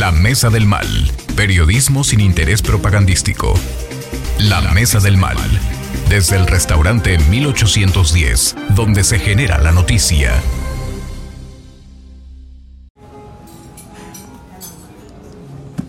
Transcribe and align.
La 0.00 0.12
Mesa 0.12 0.48
del 0.48 0.64
Mal. 0.64 0.86
Periodismo 1.36 2.04
sin 2.04 2.20
interés 2.20 2.62
propagandístico. 2.62 3.52
La 4.38 4.62
Mesa 4.72 4.98
del 4.98 5.18
Mal. 5.18 5.36
Desde 6.08 6.36
el 6.36 6.46
restaurante 6.46 7.18
1810, 7.28 8.56
donde 8.74 9.04
se 9.04 9.18
genera 9.18 9.58
la 9.58 9.72
noticia. 9.72 10.32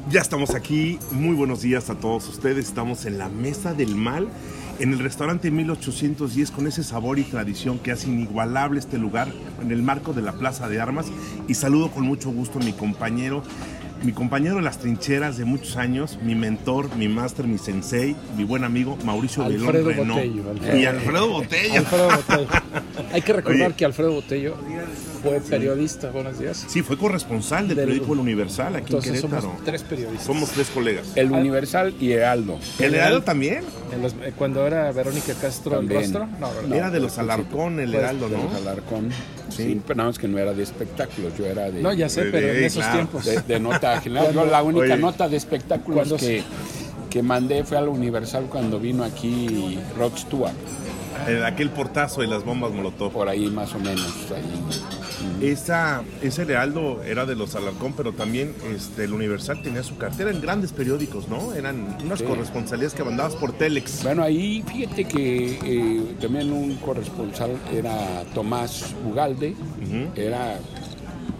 Ya 0.10 0.20
estamos 0.20 0.56
aquí. 0.56 1.00
Muy 1.12 1.34
buenos 1.34 1.62
días 1.62 1.90
a 1.90 1.96
todos 1.96 2.28
ustedes. 2.28 2.68
Estamos 2.68 3.06
en 3.06 3.18
la 3.18 3.30
Mesa 3.30 3.74
del 3.74 3.96
Mal, 3.96 4.28
en 4.80 4.92
el 4.92 5.00
restaurante 5.00 5.52
1810, 5.52 6.52
con 6.52 6.68
ese 6.68 6.84
sabor 6.84 7.18
y 7.18 7.24
tradición 7.24 7.80
que 7.80 7.94
hace 7.94 8.10
inigualable 8.10 8.82
este 8.82 8.98
lugar, 8.98 9.30
en 9.62 9.72
el 9.72 9.82
marco 9.82 10.12
de 10.12 10.22
la 10.22 10.34
Plaza 10.34 10.68
de 10.68 10.82
Armas. 10.82 11.06
Y 11.48 11.54
saludo 11.54 11.92
con 11.92 12.04
mucho 12.04 12.30
gusto 12.30 12.60
a 12.60 12.62
mi 12.62 12.74
compañero, 12.74 13.42
mi 14.04 14.14
compañero 14.14 14.56
de 14.56 14.62
las 14.64 14.80
trincheras 14.80 15.38
de 15.38 15.46
muchos 15.46 15.78
años, 15.78 16.18
mi 16.24 16.34
mentor, 16.34 16.96
mi 16.96 17.08
máster, 17.08 17.46
mi 17.46 17.58
sensei, 17.60 18.16
mi 18.36 18.44
buen 18.44 18.64
amigo 18.64 18.98
Mauricio 19.06 19.44
Alfredo 19.44 19.72
Belón 19.90 19.96
Renault. 19.96 20.22
Botello, 20.22 20.50
Alfredo. 20.50 20.78
Y 20.80 20.86
Alfredo 20.86 21.28
Botello. 21.30 21.74
Alfredo 21.80 22.10
Botello. 22.10 22.48
Hay 23.14 23.22
que 23.22 23.34
recordar 23.34 23.68
Oye. 23.68 23.76
que 23.76 23.86
Alfredo 23.86 24.12
Botello 24.14 24.56
fue 25.22 25.40
periodista, 25.42 26.10
buenos 26.10 26.40
días. 26.40 26.66
Sí, 26.68 26.82
fue 26.82 26.98
corresponsal 26.98 27.68
del, 27.68 27.78
Del- 27.78 27.86
periódico 27.88 28.14
El 28.14 28.20
Universal 28.22 28.76
aquí 28.76 28.86
Entonces 28.88 29.10
en 29.12 29.16
Querétaro. 29.22 29.42
somos 29.44 29.64
tres 29.66 29.84
periodistas. 29.84 30.26
Somos 30.26 30.50
tres 30.50 30.70
colegas. 30.70 31.12
El 31.16 31.32
Universal 31.32 31.94
y 32.00 32.12
Heraldo. 32.14 32.58
¿El 32.80 32.96
Heraldo 32.96 33.22
también? 33.22 33.64
En 33.94 34.02
los- 34.02 34.14
eh, 34.14 34.34
cuando 34.36 34.66
era 34.66 34.92
Verónica 34.92 35.34
Castro 35.40 35.80
el 35.80 35.88
rostro, 35.90 36.28
no, 36.40 36.52
¿verdad? 36.54 36.74
Era 36.78 36.90
de 36.90 37.00
los 37.02 37.20
Alarcón, 37.20 37.80
el 37.80 37.94
Heraldo, 37.94 38.30
De 38.30 38.38
¿no? 38.38 38.44
los 38.46 38.56
Alarcón. 38.56 39.10
Sí, 39.50 39.82
pero 39.86 39.98
nada 39.98 40.10
más 40.10 40.18
que 40.18 40.30
no 40.30 40.38
era 40.40 40.54
de 40.54 40.64
espectáculos, 40.64 41.34
yo 41.38 41.46
era 41.46 41.70
de, 41.70 41.82
No, 41.82 41.92
ya 41.92 42.08
sé, 42.08 42.24
De- 42.24 42.32
pero 42.32 42.48
en 42.48 42.54
de- 42.56 42.66
esos 42.68 42.84
claro. 42.84 42.98
tiempos. 43.00 43.26
de, 43.26 43.42
de 43.42 43.60
nota 43.60 43.91
general. 44.02 44.28
Yo 44.28 44.34
Cuando- 44.34 44.52
la 44.52 44.64
única 44.64 44.94
Oye. 44.94 44.98
nota 44.98 45.28
de 45.28 45.38
espectáculos 45.38 46.14
que, 46.14 46.44
que 47.10 47.22
mandé 47.24 47.64
fue 47.64 47.78
al 47.78 47.90
Universal 47.90 48.46
cuando 48.50 48.80
vino 48.80 49.04
aquí 49.04 49.78
Rod 49.98 50.16
Stewart, 50.18 50.54
aquel 51.46 51.70
portazo 51.70 52.22
de 52.22 52.28
las 52.28 52.44
bombas 52.46 52.72
Molotov. 52.72 53.12
por 53.12 53.28
ahí 53.30 53.48
más 53.50 53.74
o 53.76 53.80
menos. 53.80 54.08
ahí. 54.36 55.50
Esa, 55.52 56.02
ese 56.22 56.44
Heraldo 56.44 57.02
era 57.04 57.26
de 57.28 57.36
los 57.36 57.56
Alarcón, 57.56 57.94
pero 57.94 58.12
también 58.14 58.54
este, 58.76 59.04
el 59.04 59.14
Universal 59.14 59.62
tenía 59.62 59.84
su 59.84 59.98
cartera 59.98 60.32
en 60.32 60.42
grandes 60.42 60.72
periódicos, 60.72 61.28
¿no? 61.30 61.54
Eran 61.54 61.98
unas 62.04 62.20
Sí. 62.20 62.26
corresponsalías 62.26 62.94
que 62.94 63.04
mandabas 63.04 63.36
por 63.36 63.52
Telex. 63.54 64.04
Bueno, 64.04 64.24
ahí 64.24 64.64
fíjate 64.66 65.06
que 65.06 65.60
eh, 65.64 66.16
también 66.20 66.52
un 66.52 66.76
corresponsal 66.78 67.52
era 67.72 68.24
Tomás 68.34 68.96
Ugalde, 69.08 69.56
era 70.16 70.58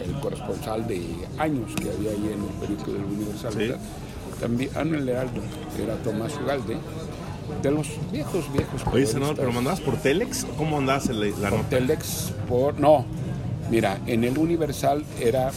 el 0.04 0.20
corresponsal 0.20 0.88
de 0.88 1.02
años 1.38 1.72
que 1.76 1.90
había 1.90 2.12
ahí 2.12 2.32
en 2.34 2.42
el 2.44 2.50
periódico 2.60 2.92
del 2.92 3.04
Universal. 3.06 3.78
También, 4.40 4.70
ah, 4.76 4.84
no, 4.84 4.98
el 4.98 5.08
Heraldo, 5.08 5.42
era 5.82 5.96
Tomás 5.98 6.34
Ugalde, 6.44 6.78
de 7.62 7.72
los 7.72 7.88
viejos, 8.12 8.52
viejos. 8.54 8.82
Oye, 8.92 9.06
senador. 9.06 9.36
¿pero 9.36 9.52
mandabas 9.52 9.82
por 9.82 9.96
Telex? 9.98 10.46
¿O 10.46 10.48
¿Cómo 10.58 10.78
mandabas 10.78 11.08
el- 11.10 11.20
la 11.42 11.50
Por 11.50 11.60
nota? 11.60 11.70
Telex, 11.70 12.32
por. 12.50 12.80
No, 12.80 13.06
mira, 13.70 14.00
en 14.08 14.24
el 14.24 14.38
Universal 14.38 15.04
era 15.20 15.52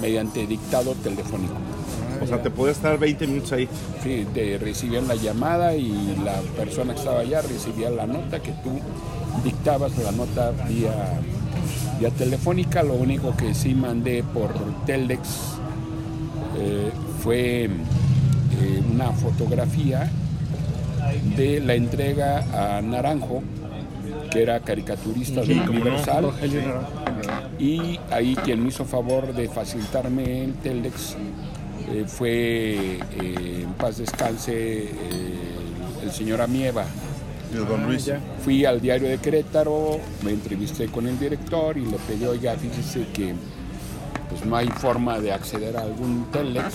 mediante 0.00 0.46
dictado 0.46 0.94
telefónico. 0.94 1.54
O 2.22 2.26
sea, 2.26 2.42
te 2.42 2.50
podías 2.50 2.76
estar 2.76 2.98
20 2.98 3.26
minutos 3.26 3.52
ahí. 3.52 3.68
Sí, 4.02 4.26
te 4.32 4.56
recibían 4.58 5.06
la 5.06 5.14
llamada 5.16 5.74
y 5.76 6.16
la 6.24 6.40
persona 6.56 6.94
que 6.94 7.00
estaba 7.00 7.20
allá 7.20 7.42
recibía 7.42 7.90
la 7.90 8.06
nota 8.06 8.40
que 8.40 8.52
tú 8.52 8.78
dictabas 9.44 9.96
la 9.98 10.12
nota 10.12 10.52
vía, 10.66 11.20
vía 11.98 12.10
telefónica. 12.10 12.82
Lo 12.82 12.94
único 12.94 13.36
que 13.36 13.54
sí 13.54 13.74
mandé 13.74 14.22
por 14.22 14.52
Telex 14.84 15.28
eh, 16.58 16.90
fue 17.22 17.64
eh, 17.64 17.70
una 18.92 19.12
fotografía 19.12 20.10
de 21.36 21.60
la 21.60 21.74
entrega 21.74 22.76
a 22.78 22.82
Naranjo, 22.82 23.42
que 24.30 24.42
era 24.42 24.60
caricaturista 24.60 25.44
Sí, 25.44 25.54
no. 25.54 25.70
Universal. 25.70 26.32
Y 27.58 27.98
ahí 28.10 28.36
quien 28.44 28.62
me 28.62 28.68
hizo 28.68 28.84
favor 28.84 29.34
de 29.34 29.48
facilitarme 29.48 30.44
el 30.44 30.54
Telex 30.54 31.16
eh, 31.88 32.04
fue, 32.06 32.98
en 33.18 33.72
paz 33.78 33.98
descanse, 33.98 34.90
el 36.02 36.10
señor 36.12 36.40
Amieva. 36.40 36.84
De 37.52 37.58
Don 37.64 37.86
Luis. 37.86 38.04
ya. 38.04 38.20
Fui 38.44 38.64
al 38.64 38.80
diario 38.80 39.08
de 39.08 39.18
Querétaro, 39.18 39.98
me 40.24 40.32
entrevisté 40.32 40.86
con 40.86 41.06
el 41.06 41.18
director 41.18 41.76
y 41.76 41.84
le 41.86 41.96
pedí, 41.98 42.24
oiga, 42.24 42.54
fíjese 42.56 43.06
que 43.12 43.34
pues 44.28 44.44
no 44.44 44.56
hay 44.56 44.68
forma 44.68 45.20
de 45.20 45.32
acceder 45.32 45.76
a 45.76 45.82
algún 45.82 46.26
Telex 46.32 46.74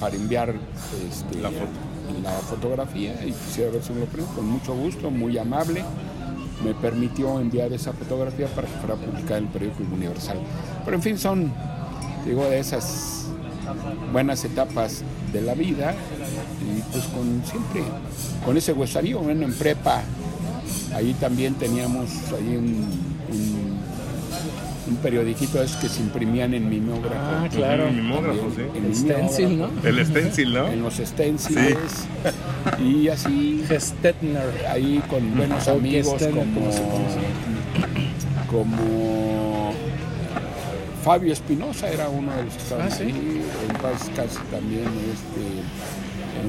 para 0.00 0.16
enviar 0.16 0.54
este, 1.08 1.40
La 1.40 1.50
foto. 1.50 1.70
la 2.22 2.30
fotografía 2.32 3.14
y 3.24 3.32
quisiera 3.32 3.70
ver 3.70 3.82
si 3.82 3.92
me 3.92 4.00
lo 4.00 4.06
prendo 4.06 4.30
con 4.34 4.46
mucho 4.46 4.74
gusto, 4.74 5.10
muy 5.10 5.38
amable. 5.38 5.84
Me 6.64 6.74
permitió 6.74 7.40
enviar 7.40 7.72
esa 7.72 7.92
fotografía 7.92 8.46
para 8.48 8.66
que 8.66 8.74
fuera 8.74 8.94
publicada 8.96 9.38
en 9.38 9.44
el 9.44 9.50
periódico 9.50 9.82
Universal. 9.92 10.38
Pero 10.84 10.96
en 10.96 11.02
fin, 11.02 11.18
son, 11.18 11.52
digo, 12.24 12.44
de 12.44 12.58
esas 12.58 13.26
buenas 14.12 14.44
etapas 14.44 15.02
de 15.32 15.42
la 15.42 15.54
vida 15.54 15.94
y 16.62 16.80
pues 16.92 17.04
con 17.06 17.42
siempre, 17.44 17.82
con 18.44 18.56
ese 18.56 18.72
huesarío, 18.72 19.20
bueno, 19.20 19.44
en 19.44 19.54
prepa, 19.54 20.02
ahí 20.94 21.14
también 21.14 21.54
teníamos 21.54 22.08
ahí 22.32 22.56
un, 22.56 22.86
un, 23.32 23.78
un 24.88 24.96
periodiquito 24.96 25.62
esos 25.62 25.76
que 25.78 25.88
se 25.88 26.00
imprimían 26.00 26.54
en 26.54 26.68
mimeógrafo. 26.68 27.16
Ah, 27.16 27.48
claro. 27.50 27.88
El 27.88 27.94
mimógrafo, 27.96 28.50
sí. 28.54 28.62
En 28.76 28.84
El 28.86 28.94
stencil, 28.94 29.58
¿no? 29.58 29.70
El 29.82 30.06
stencil, 30.06 30.52
¿no? 30.54 30.68
En 30.68 30.82
los 30.82 30.94
stencils 30.94 32.06
y 32.82 33.08
así 33.08 33.64
Gestetner. 33.68 34.66
ahí 34.70 35.02
con 35.08 35.36
buenos 35.36 35.66
amigos 35.68 36.22
como, 36.22 36.42
como 36.54 36.72
se 36.72 36.82
conoce. 36.82 37.20
como 38.50 39.72
Fabio 41.02 41.32
Espinosa 41.32 41.88
era 41.90 42.08
uno 42.08 42.34
de 42.34 42.44
los 42.44 42.54
que 42.54 42.62
estaban 42.62 42.88
Ah, 42.88 42.90
¿sí? 42.90 43.02
ahí, 43.04 43.42
en 43.68 43.76
paz 43.76 44.10
casi 44.16 44.38
también 44.50 44.84
este 45.12 45.62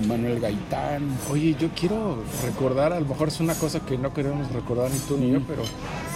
Manuel 0.08 0.40
Gaitán. 0.40 1.04
Oye, 1.32 1.56
yo 1.60 1.70
quiero 1.80 2.18
recordar, 2.44 2.94
a 2.94 3.00
lo 3.00 3.06
mejor 3.06 3.28
es 3.30 3.40
una 3.40 3.54
cosa 3.56 3.80
que 3.80 3.98
no 3.98 4.14
queremos 4.14 4.52
recordar 4.52 4.92
ni 4.92 5.00
tú 5.00 5.18
ni 5.18 5.32
yo, 5.32 5.40
pero 5.48 5.64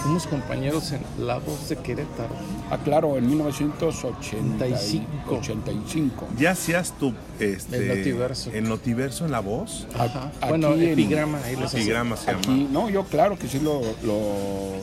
fuimos 0.02 0.26
compañeros 0.26 0.92
en 0.92 1.00
La 1.26 1.38
Voz 1.38 1.68
de 1.68 1.76
Querétaro. 1.76 2.34
Ah, 2.70 2.78
claro, 2.84 3.16
en 3.16 3.28
1985. 3.28 5.36
85. 5.38 6.26
¿Ya 6.38 6.52
hacías 6.52 6.92
tu 6.98 7.12
este, 7.38 7.76
El 7.76 7.88
Notiverso. 7.98 8.50
el 8.52 8.68
notiverso 8.68 9.24
en 9.24 9.32
la 9.32 9.40
voz? 9.40 9.86
Ajá. 9.94 10.30
aquí 10.40 10.48
Bueno, 10.48 10.74
en- 10.74 10.82
epigrama, 10.90 11.38
ahí 11.44 11.56
les. 11.56 11.74
Epigrama 11.74 12.16
se 12.16 12.26
llama. 12.26 12.38
Aquí, 12.40 12.68
no, 12.70 12.90
yo 12.90 13.04
claro 13.04 13.38
que 13.38 13.48
sí 13.48 13.58
lo, 13.60 13.80
lo- 14.04 14.80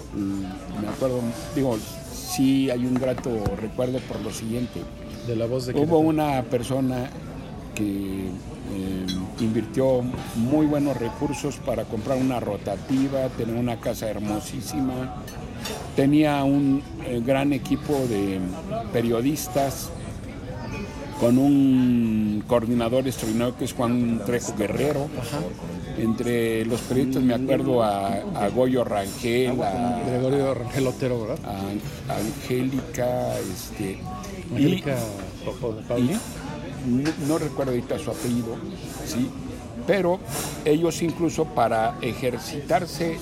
me 0.82 0.88
acuerdo, 0.88 1.20
digo, 1.56 1.78
sí 2.14 2.70
hay 2.70 2.86
un 2.86 2.96
grato 2.96 3.30
recuerdo 3.60 4.00
por 4.00 4.20
lo 4.22 4.32
siguiente. 4.32 4.82
De 5.28 5.36
La 5.36 5.46
Voz 5.46 5.66
de 5.66 5.74
Hubo 5.74 5.80
Querétaro. 5.80 6.00
una 6.00 6.44
persona 6.44 7.10
que 7.76 8.30
eh, 8.74 9.06
invirtió 9.40 10.02
muy 10.36 10.66
buenos 10.66 10.98
recursos 10.98 11.58
para 11.58 11.86
comprar 11.86 12.18
una 12.18 12.40
rotativa, 12.40 13.28
tener 13.38 13.56
una 13.56 13.80
casa 13.80 14.10
hermosísima, 14.10 15.24
tenía 15.96 16.44
un 16.44 16.82
eh, 17.06 17.22
gran 17.26 17.54
equipo 17.54 17.94
de 18.08 18.40
periodistas 18.92 19.90
con 21.20 21.38
un 21.38 22.44
coordinador 22.48 23.08
extraordinario 23.08 23.58
que 23.58 23.66
es 23.66 23.74
Juan 23.74 24.22
Trejo 24.26 24.56
Guerrero. 24.56 25.08
Entre 25.98 26.64
los 26.66 26.80
periodistas 26.82 27.24
me 27.24 27.34
acuerdo 27.34 27.82
a, 27.82 28.08
a 28.08 28.50
Goyo 28.50 28.84
Rangel, 28.84 29.60
a, 29.62 30.04
Gregorio 30.06 30.54
Rangel 30.54 30.88
Otero, 30.88 31.22
¿verdad? 31.22 31.40
a 31.44 32.18
Angélica, 32.18 33.40
este, 33.40 34.00
Angélica 34.52 34.96
y 35.98 36.12
no, 36.86 37.38
recuerdo 37.38 37.72
ahorita 37.72 37.98
su 38.00 38.12
apellido, 38.12 38.56
sí, 39.06 39.30
pero 39.86 40.20
ellos 40.66 41.02
incluso 41.02 41.46
para 41.46 41.98
ejercitarse 42.02 43.18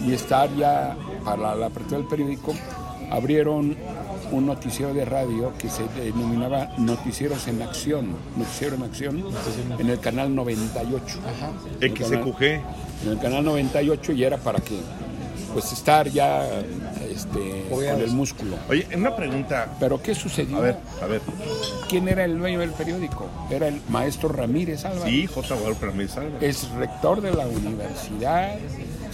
y 0.00 0.12
estar 0.12 0.54
ya 0.56 0.96
para 1.24 1.54
la 1.54 1.66
apertura 1.66 1.98
del 1.98 2.06
periódico, 2.08 2.54
abrieron 3.10 3.76
un 4.32 4.46
noticiero 4.46 4.94
de 4.94 5.04
radio 5.04 5.52
que 5.58 5.68
se 5.68 5.84
denominaba 6.00 6.70
Noticieros 6.78 7.46
en 7.46 7.62
Acción, 7.62 8.08
Noticiero 8.36 8.76
en 8.76 8.82
Acción, 8.82 9.24
en 9.78 9.90
el 9.90 10.00
canal 10.00 10.34
98. 10.34 11.18
En 11.80 11.92
el 11.92 11.94
canal- 11.94 12.22
XQG. 12.24 12.42
En 13.04 13.08
el 13.10 13.18
canal 13.18 13.44
98 13.44 14.12
y 14.12 14.24
era 14.24 14.38
para 14.38 14.60
que, 14.60 14.78
pues 15.54 15.72
estar 15.72 16.08
ya 16.10 16.46
este, 17.10 17.66
con 17.70 17.82
el 17.84 18.10
músculo. 18.10 18.56
Oye, 18.68 18.86
una 18.94 19.14
pregunta. 19.16 19.68
Pero 19.80 20.02
¿qué 20.02 20.14
sucedió? 20.14 20.58
A 20.58 20.60
ver, 20.60 20.76
a 21.00 21.06
ver. 21.06 21.22
¿Quién 21.88 22.08
era 22.08 22.24
el 22.24 22.36
dueño 22.38 22.58
del 22.60 22.72
periódico? 22.72 23.26
Era 23.50 23.68
el 23.68 23.80
maestro 23.88 24.28
Ramírez 24.28 24.84
Álvarez. 24.84 25.04
Sí, 25.04 25.26
J. 25.26 25.54
Guadalupe 25.54 25.86
Ramírez 25.86 26.16
Álvarez. 26.16 26.42
Es 26.42 26.70
rector 26.72 27.20
de 27.20 27.32
la 27.32 27.46
universidad 27.46 28.56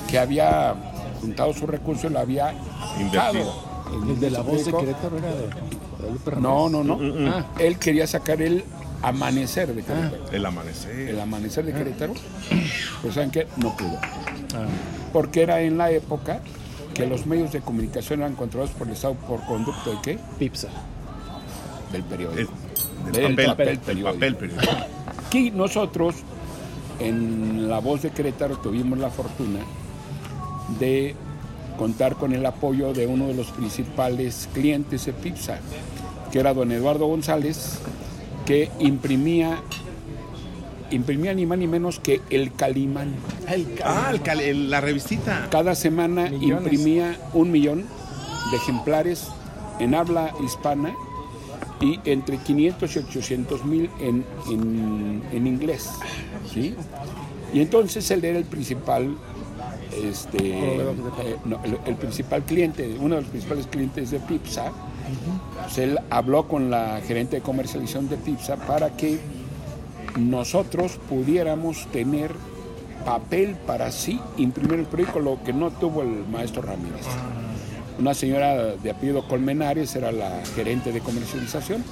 que 0.09 0.19
había 0.19 0.75
juntado 1.21 1.53
sus 1.53 1.69
recursos 1.69 2.11
y 2.11 2.15
lo 2.15 2.19
había 2.19 2.55
Invertido. 2.99 3.71
El 4.09 4.19
de 4.19 4.31
La 4.31 4.41
Voz 4.41 4.65
de. 4.65 4.73
Querétaro 4.73 5.19
era 5.19 5.29
de... 5.29 5.49
Guadalupe 5.99 6.31
No, 6.41 6.69
Ramírez. 6.69 6.87
no, 6.87 6.97
no. 6.97 7.31
Ah. 7.31 7.45
Él 7.59 7.79
quería 7.79 8.07
sacar 8.07 8.41
el 8.41 8.65
amanecer 9.03 9.75
de 9.75 9.83
Querétaro. 9.83 10.25
El 10.33 10.47
amanecer. 10.47 11.09
El 11.09 11.21
amanecer 11.21 11.65
de 11.65 11.73
Querétaro. 11.73 12.15
Pues 13.03 13.15
saben 13.15 13.31
que 13.31 13.47
no 13.57 13.77
pudo. 13.77 13.97
Ah. 14.55 14.67
Porque 15.13 15.43
era 15.43 15.61
en 15.63 15.79
la 15.79 15.91
época 15.91 16.41
que 16.95 17.07
los 17.07 17.25
medios 17.27 17.53
de 17.53 17.61
comunicación 17.61 18.21
eran 18.21 18.35
controlados 18.35 18.75
por 18.75 18.87
el 18.87 18.93
Estado 18.95 19.15
por 19.15 19.45
conducto 19.47 19.91
de 19.93 19.99
qué? 20.03 20.19
Pipsa. 20.39 20.69
Del 21.93 22.03
El- 22.03 22.07
periódico. 22.07 22.53
del 23.13 23.35
Del 23.37 23.47
papel, 23.47 23.79
periódico. 23.79 24.13
papel 24.13 24.37
periódico. 24.37 24.73
Aquí 25.27 25.51
nosotros, 25.51 26.17
en 26.99 27.69
La 27.69 27.79
Voz 27.79 28.03
de 28.03 28.11
Querétaro, 28.11 28.59
tuvimos 28.59 28.99
la 28.99 29.11
fortuna 29.11 29.61
de 30.79 31.15
contar 31.79 32.17
con 32.17 32.33
el 32.35 32.45
apoyo 32.45 32.93
de 32.93 33.07
uno 33.07 33.29
de 33.29 33.35
los 33.35 33.47
principales 33.53 34.49
clientes 34.53 35.07
de 35.07 35.13
Pipsa, 35.15 35.59
que 36.31 36.39
era 36.41 36.53
don 36.53 36.71
Eduardo 36.71 37.07
González, 37.07 37.79
que 38.51 38.69
imprimía, 38.81 39.61
imprimía 40.91 41.33
ni 41.35 41.47
más 41.47 41.57
ni 41.57 41.69
menos 41.69 42.01
que 42.01 42.21
el 42.31 42.53
Calimán. 42.53 43.15
Ah, 43.85 44.11
el 44.11 44.23
cal- 44.23 44.41
el- 44.41 44.69
la 44.69 44.81
revistita. 44.81 45.47
Cada 45.53 45.77
semana 45.77 46.29
Millones. 46.29 46.65
imprimía 46.73 47.17
un 47.33 47.53
millón 47.53 47.85
de 48.51 48.57
ejemplares 48.57 49.29
en 49.79 49.95
habla 49.95 50.35
hispana 50.45 50.97
y 51.81 52.01
entre 52.05 52.39
500 52.39 52.97
y 52.97 52.99
800 52.99 53.65
mil 53.65 53.89
en, 54.01 54.25
en- 54.51 55.23
en 55.33 55.47
inglés. 55.47 55.89
¿sí? 56.53 56.75
Y 57.55 57.61
entonces 57.61 58.11
él 58.11 58.25
era 58.25 58.37
el 58.37 58.47
principal, 58.47 59.15
este, 60.03 60.39
eh, 60.59 60.85
no, 61.45 61.61
el, 61.63 61.79
el 61.87 61.95
principal 61.95 62.43
cliente, 62.43 62.97
uno 62.99 63.15
de 63.15 63.21
los 63.21 63.31
principales 63.31 63.69
clientes 63.69 64.11
de 64.11 64.19
Pipsa. 64.19 64.73
Pues 65.63 65.79
él 65.79 65.99
habló 66.11 66.49
con 66.49 66.71
la 66.71 67.01
gerente 67.07 67.37
de 67.37 67.43
comercialización 67.43 68.09
de 68.09 68.17
Pipsa 68.17 68.57
para 68.57 68.97
que 68.97 69.21
nosotros 70.19 70.99
pudiéramos 71.09 71.87
tener 71.93 72.35
papel 73.05 73.57
para 73.67 73.87
así 73.87 74.21
imprimir 74.37 74.81
el 74.81 74.87
periódico, 74.87 75.21
lo 75.21 75.43
que 75.43 75.53
no 75.53 75.71
tuvo 75.71 76.03
el 76.03 76.27
maestro 76.27 76.63
Ramírez. 76.63 77.07
Una 77.99 78.15
señora 78.15 78.77
de 78.77 78.91
apellido 78.91 79.27
Colmenares 79.29 79.95
era 79.95 80.11
la 80.13 80.43
gerente 80.55 80.93
de 80.93 81.01
comercialización 81.01 81.85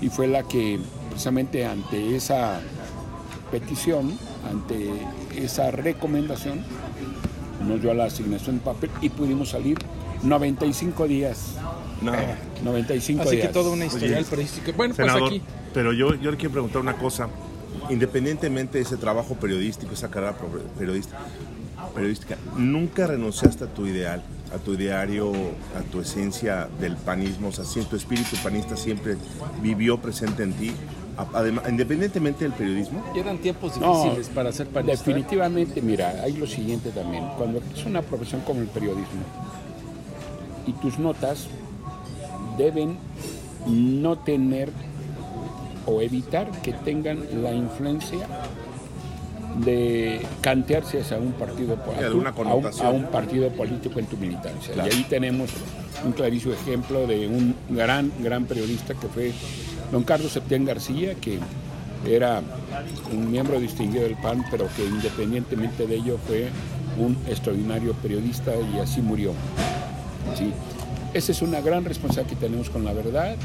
y 0.00 0.08
fue 0.08 0.26
la 0.26 0.42
que 0.42 0.78
precisamente 1.10 1.66
ante 1.66 2.16
esa 2.16 2.60
petición, 3.50 4.18
ante 4.50 4.90
esa 5.36 5.70
recomendación, 5.70 6.64
nos 7.66 7.80
dio 7.80 7.92
la 7.94 8.04
asignación 8.04 8.58
de 8.58 8.64
papel 8.64 8.90
y 9.00 9.08
pudimos 9.08 9.50
salir 9.50 9.78
95 10.22 11.06
días. 11.06 11.56
No. 12.02 12.12
95 12.64 13.22
Así 13.22 13.36
días. 13.36 13.46
que 13.48 13.52
toda 13.52 13.70
una 13.70 13.86
historial 13.86 14.18
Oye, 14.20 14.30
periodística. 14.30 14.72
Bueno, 14.76 14.94
Senador, 14.94 15.20
pues 15.20 15.32
aquí. 15.32 15.42
pero 15.74 15.92
yo, 15.92 16.14
yo 16.14 16.30
le 16.30 16.36
quiero 16.36 16.52
preguntar 16.52 16.80
una 16.80 16.94
cosa. 16.94 17.28
Independientemente 17.90 18.78
de 18.78 18.84
ese 18.84 18.96
trabajo 18.96 19.34
periodístico, 19.34 19.94
esa 19.94 20.08
carrera 20.10 20.36
periodística, 20.78 21.18
periodística, 21.94 22.36
nunca 22.56 23.06
renunciaste 23.06 23.64
a 23.64 23.66
tu 23.68 23.86
ideal, 23.86 24.22
a 24.54 24.58
tu 24.58 24.74
ideario, 24.74 25.32
a 25.32 25.80
tu 25.90 26.00
esencia 26.00 26.68
del 26.80 26.96
panismo. 26.96 27.48
O 27.48 27.52
sea, 27.52 27.64
si 27.64 27.80
tu 27.82 27.96
espíritu 27.96 28.36
panista 28.42 28.76
siempre 28.76 29.16
vivió 29.62 29.98
presente 29.98 30.42
en 30.42 30.52
ti, 30.54 30.72
además, 31.32 31.64
independientemente 31.68 32.44
del 32.44 32.52
periodismo. 32.52 33.02
Eran 33.14 33.38
tiempos 33.38 33.76
No, 33.78 34.02
difíciles 34.02 34.28
para 34.28 34.52
ser 34.52 34.66
panista. 34.68 34.96
Definitivamente, 34.98 35.80
mira, 35.80 36.20
hay 36.22 36.34
lo 36.34 36.46
siguiente 36.46 36.90
también. 36.90 37.24
Cuando 37.38 37.62
es 37.74 37.84
una 37.86 38.02
profesión 38.02 38.40
como 38.42 38.60
el 38.60 38.66
periodismo 38.68 39.22
y 40.66 40.72
tus 40.72 40.98
notas 40.98 41.46
deben 42.58 42.96
no 43.66 44.18
tener 44.18 44.70
o 45.86 46.02
evitar 46.02 46.50
que 46.62 46.72
tengan 46.72 47.24
la 47.42 47.52
influencia 47.52 48.26
de 49.64 50.20
cantearse 50.40 51.00
hacia 51.00 51.18
un 51.18 51.32
partido 51.32 51.74
a, 51.74 52.10
un, 52.12 52.26
a 52.26 52.90
un 52.90 53.04
partido 53.06 53.48
político 53.50 53.98
en 53.98 54.06
tu 54.06 54.16
militancia. 54.16 54.74
Claro. 54.74 54.90
Y 54.90 54.96
ahí 54.96 55.06
tenemos 55.08 55.50
un 56.04 56.12
clarísimo 56.12 56.54
ejemplo 56.54 57.06
de 57.06 57.26
un 57.26 57.54
gran, 57.70 58.12
gran 58.20 58.44
periodista 58.44 58.94
que 58.94 59.08
fue 59.08 59.32
don 59.90 60.04
Carlos 60.04 60.32
Septién 60.32 60.64
García, 60.64 61.14
que 61.14 61.38
era 62.06 62.42
un 63.12 63.30
miembro 63.30 63.58
distinguido 63.58 64.04
del 64.04 64.16
PAN, 64.16 64.44
pero 64.50 64.68
que 64.76 64.84
independientemente 64.84 65.86
de 65.86 65.96
ello 65.96 66.18
fue 66.26 66.48
un 66.98 67.16
extraordinario 67.26 67.94
periodista 67.94 68.52
y 68.74 68.78
así 68.78 69.00
murió. 69.00 69.32
Sí. 70.36 70.52
Esa 71.14 71.32
es 71.32 71.42
una 71.42 71.60
gran 71.60 71.84
responsabilidad 71.84 72.28
que 72.38 72.46
tenemos 72.46 72.70
con 72.70 72.84
la 72.84 72.92
verdad, 72.92 73.36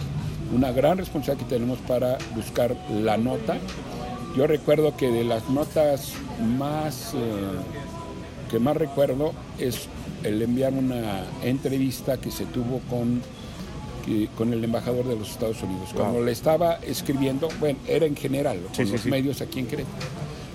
una 0.54 0.72
gran 0.72 0.98
responsabilidad 0.98 1.48
que 1.48 1.54
tenemos 1.56 1.80
para 1.80 2.18
buscar 2.36 2.76
la 2.92 3.18
nota. 3.18 3.58
Yo 4.38 4.48
recuerdo 4.48 4.96
que 4.98 5.10
de 5.10 5.24
las 5.24 5.50
notas 5.50 6.14
más 6.58 7.14
eh, 7.14 7.18
que 8.52 8.60
más 8.60 8.76
recuerdo 8.78 9.34
es 9.58 9.88
el 10.24 10.42
enviar 10.42 10.74
una 10.74 11.24
entrevista 11.44 12.18
que 12.18 12.32
se 12.32 12.46
tuvo 12.46 12.80
con, 12.90 13.22
que- 14.06 14.28
con 14.38 14.52
el 14.54 14.64
embajador 14.64 15.06
de 15.08 15.16
los 15.16 15.32
Estados 15.32 15.62
Unidos. 15.64 15.90
Cuando 15.94 16.16
Wow. 16.18 16.26
le 16.26 16.32
estaba 16.32 16.76
escribiendo, 16.84 17.48
bueno, 17.60 17.80
era 17.88 18.06
en 18.06 18.16
general, 18.16 18.60
con 18.64 18.76
Sí, 18.76 18.86
sí, 18.86 18.92
los 18.92 19.02
sí. 19.02 19.10
medios 19.10 19.42
aquí 19.42 19.60
en 19.60 19.68
Querétaro. 19.68 19.98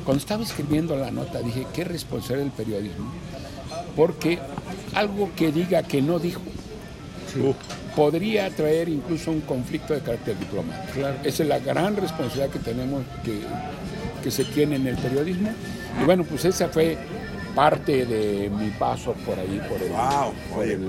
Cuando 0.05 0.21
estaba 0.21 0.43
escribiendo 0.43 0.97
la 0.97 1.11
nota 1.11 1.41
dije, 1.41 1.67
qué 1.73 1.85
responsable 1.85 2.43
del 2.43 2.53
periodismo, 2.53 3.11
porque 3.97 4.39
algo 4.95 5.31
que 5.37 5.53
diga 5.53 5.83
que 5.83 6.01
no 6.01 6.19
dijo 6.19 6.41
Podría 7.95 8.49
traer 8.51 8.89
incluso 8.89 9.31
un 9.31 9.41
conflicto 9.41 9.95
de 9.95 10.01
carácter 10.01 10.39
diplomático. 10.39 10.93
Claro. 10.95 11.17
Esa 11.25 11.43
es 11.43 11.49
la 11.49 11.59
gran 11.59 11.97
responsabilidad 11.97 12.51
que 12.51 12.59
tenemos, 12.61 13.03
que, 13.25 13.41
que 14.23 14.31
se 14.31 14.45
tiene 14.45 14.77
en 14.77 14.87
el 14.87 14.97
periodismo. 14.97 15.51
Y 16.01 16.05
bueno, 16.05 16.25
pues 16.25 16.45
esa 16.45 16.69
fue 16.69 16.97
parte 17.55 18.07
de 18.07 18.51
mi 18.51 18.71
paso 18.71 19.15
por 19.27 19.39
ahí, 19.39 19.61
por 19.69 19.83
el, 19.83 19.89
Wow, 19.91 20.33
por 20.55 20.65
el 20.65 20.81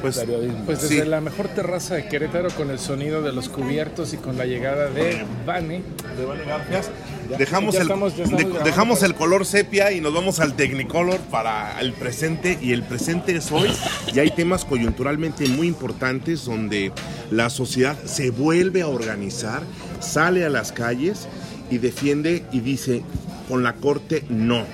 pues- 0.00 0.18
periodismo. 0.18 0.64
Pues 0.66 0.82
desde 0.82 1.02
Sí. 1.02 1.08
la 1.08 1.20
mejor 1.20 1.48
terraza 1.48 1.94
de 1.96 2.06
Querétaro 2.08 2.50
con 2.50 2.70
el 2.70 2.78
sonido 2.78 3.22
de 3.22 3.32
los 3.32 3.48
cubiertos 3.48 4.12
y 4.14 4.16
con 4.18 4.36
la 4.38 4.44
llegada 4.46 4.88
de 4.90 5.24
Vane. 5.46 5.82
de 6.16 6.24
Vane 6.24 6.44
Garfias. 6.44 6.90
Dejamos, 7.38 7.74
ya 7.74 7.80
el, 7.80 7.86
estamos- 7.86 8.16
ya 8.16 8.24
estamos 8.24 8.38
de- 8.38 8.44
grabando. 8.44 8.64
dejamos 8.70 9.02
el 9.02 9.14
color 9.14 9.46
sepia 9.46 9.90
y 9.92 10.00
nos 10.00 10.12
vamos 10.14 10.40
al 10.40 10.54
Technicolor 10.54 11.18
para 11.30 11.80
el 11.80 11.92
presente. 11.94 12.58
Y 12.60 12.72
el 12.72 12.82
presente 12.82 13.34
es 13.36 13.50
hoy. 13.50 13.70
Y 14.14 14.18
hay 14.20 14.30
temas 14.30 14.64
coyunturalmente 14.64 15.48
muy 15.48 15.66
importantes 15.68 16.44
donde 16.44 16.92
la 17.30 17.50
sociedad 17.50 17.96
se 18.04 18.30
vuelve 18.30 18.82
a 18.82 18.88
organizar, 18.88 19.62
sale 20.00 20.44
a 20.44 20.50
las 20.50 20.70
calles 20.70 21.26
y 21.70 21.78
defiende 21.78 22.44
y 22.52 22.60
dice 22.60 23.02
con 23.48 23.62
la 23.62 23.72
corte 23.74 24.24
no. 24.28 24.64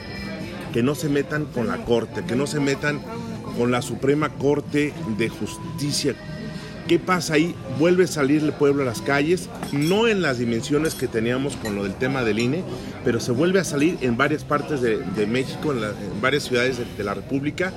Que 0.73 0.83
no 0.83 0.95
se 0.95 1.09
metan 1.09 1.47
con 1.47 1.67
la 1.67 1.79
corte, 1.85 2.23
que 2.25 2.37
no 2.37 2.47
se 2.47 2.61
metan 2.61 3.00
con 3.57 3.71
la 3.71 3.83
Suprema 3.83 4.29
Corte 4.31 4.93
de 5.19 5.29
Justicia 5.29 6.15
¿Qué 6.89 6.99
pasa 6.99 7.35
ahí? 7.35 7.55
Vuelve 7.79 8.03
a 8.05 8.07
salir 8.09 8.43
el 8.43 8.53
pueblo 8.53 8.83
a 8.83 8.85
las 8.87 9.00
calles, 9.00 9.49
no 9.71 10.09
en 10.09 10.23
las 10.23 10.39
dimensiones 10.39 10.97
que 10.97 11.07
teníamos 11.07 11.55
con 11.55 11.77
lo 11.77 11.85
del 11.85 11.95
tema 11.95 12.25
del 12.25 12.41
INE, 12.41 12.65
pero 13.05 13.21
se 13.21 13.31
vuelve 13.31 13.61
a 13.61 13.65
salir 13.65 13.97
en 14.00 14.17
varias 14.17 14.43
partes 14.43 14.81
de, 14.81 14.99
México, 15.29 15.71
en, 15.71 15.83
la- 15.83 15.93
varias 16.21 16.43
ciudades 16.45 16.79
de, 16.79 16.87
de 16.97 17.05
la 17.05 17.15
República, 17.15 17.73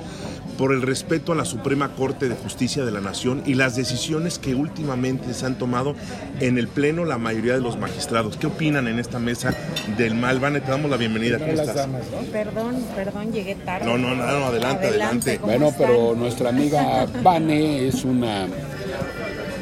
por 0.57 0.73
el 0.73 0.81
respeto 0.81 1.31
a 1.31 1.35
la 1.35 1.45
Suprema 1.45 1.89
Corte 1.95 2.29
de 2.29 2.35
Justicia 2.35 2.85
de 2.85 2.91
la 2.91 3.01
Nación 3.01 3.43
y 3.45 3.55
las 3.55 3.75
decisiones 3.75 4.39
que 4.39 4.55
últimamente 4.55 5.33
se 5.33 5.45
han 5.45 5.55
tomado 5.55 5.95
en 6.39 6.57
el 6.57 6.67
Pleno 6.67 7.05
la 7.05 7.17
mayoría 7.17 7.53
de 7.53 7.61
los 7.61 7.77
magistrados. 7.77 8.37
¿Qué 8.37 8.47
opinan 8.47 8.87
en 8.87 8.99
esta 8.99 9.19
mesa 9.19 9.53
del 9.97 10.15
mal? 10.15 10.39
Vane, 10.39 10.61
te 10.61 10.69
damos 10.71 10.89
la 10.91 10.97
bienvenida. 10.97 11.39
¿Cómo 11.39 11.51
estás? 11.51 11.75
damas, 11.75 12.03
¿no? 12.11 12.19
Perdón, 12.31 12.75
perdón, 12.95 13.31
llegué 13.31 13.55
tarde. 13.55 13.85
No, 13.85 13.97
no, 13.97 14.15
no, 14.15 14.25
no, 14.25 14.45
adelante, 14.45 14.87
adelante. 14.87 15.37
¿cómo 15.37 15.51
Bueno, 15.51 15.67
están? 15.69 15.87
pero 15.87 16.15
nuestra 16.15 16.49
amiga 16.49 17.05
Vane 17.21 17.87
es 17.87 18.03
una 18.03 18.47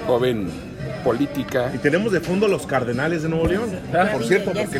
joven 0.07 0.70
política 1.03 1.71
Y 1.73 1.77
tenemos 1.77 2.11
de 2.11 2.19
fondo 2.21 2.47
los 2.47 2.65
Cardenales 2.65 3.23
de 3.23 3.29
Nuevo 3.29 3.47
León. 3.47 3.69
Ah. 3.93 4.09
Por 4.11 4.23
cierto, 4.23 4.51
porque 4.53 4.79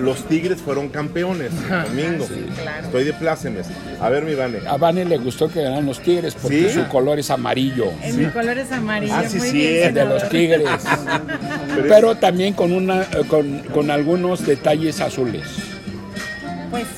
los, 0.00 0.24
Tigres 0.28 0.60
fueron 0.60 0.88
campeones 0.88 1.52
el 1.52 1.84
domingo. 1.84 2.26
claro. 2.60 2.86
Estoy 2.86 3.04
de 3.04 3.12
plácemes. 3.12 3.66
A 4.00 4.08
ver, 4.08 4.24
mi 4.24 4.34
Vane. 4.34 4.58
A 4.66 4.76
Vane 4.76 5.04
le 5.04 5.18
gustó 5.18 5.48
que 5.48 5.62
ganaran 5.62 5.86
los 5.86 6.00
Tigres 6.00 6.34
porque 6.40 6.68
¿Sí? 6.68 6.74
su 6.74 6.88
color 6.88 7.18
es 7.18 7.30
amarillo. 7.30 7.86
En 8.02 8.18
mi 8.18 8.26
color 8.26 8.58
es 8.58 8.70
amarillo. 8.72 9.14
Ah, 9.16 9.24
sí, 9.28 9.38
muy 9.38 9.48
sí, 9.48 9.58
bien, 9.58 9.88
es 9.88 9.94
de 9.94 10.04
los. 10.04 10.28
Tigres. 10.28 10.68
Pero 11.88 12.14
también 12.16 12.54
con 12.54 12.72
una 12.72 13.02
eh, 13.02 13.24
con, 13.28 13.58
con 13.74 13.90
algunos 13.90 14.46
detalles 14.46 15.00
azules. 15.00 15.71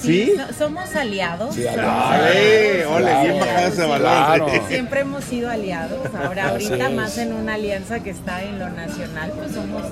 Sí, 0.05 0.25
¿Sí? 0.27 0.35
so- 0.37 0.53
somos 0.67 0.95
aliados. 0.95 1.55
Sí, 1.55 1.63
somos 1.63 1.79
aliados. 1.79 2.11
¡Ale! 2.13 2.87
¡Ole! 2.87 3.05
Claro, 3.05 3.23
bien 3.23 3.41
bajado 3.41 3.69
ese 3.69 3.83
balón. 3.87 4.01
claro. 4.01 4.49
Siempre 4.69 5.01
hemos 5.01 5.25
sido 5.25 5.51
aliados. 5.51 5.99
Ahora, 6.15 6.49
ahorita 6.51 6.89
más 6.91 7.19
en 7.19 7.33
una 7.33 7.55
alianza 7.55 8.01
que 8.01 8.11
está 8.11 8.43
en 8.43 8.59
lo 8.59 8.69
nacional, 8.71 9.33
pues 9.37 9.53
somos, 9.53 9.83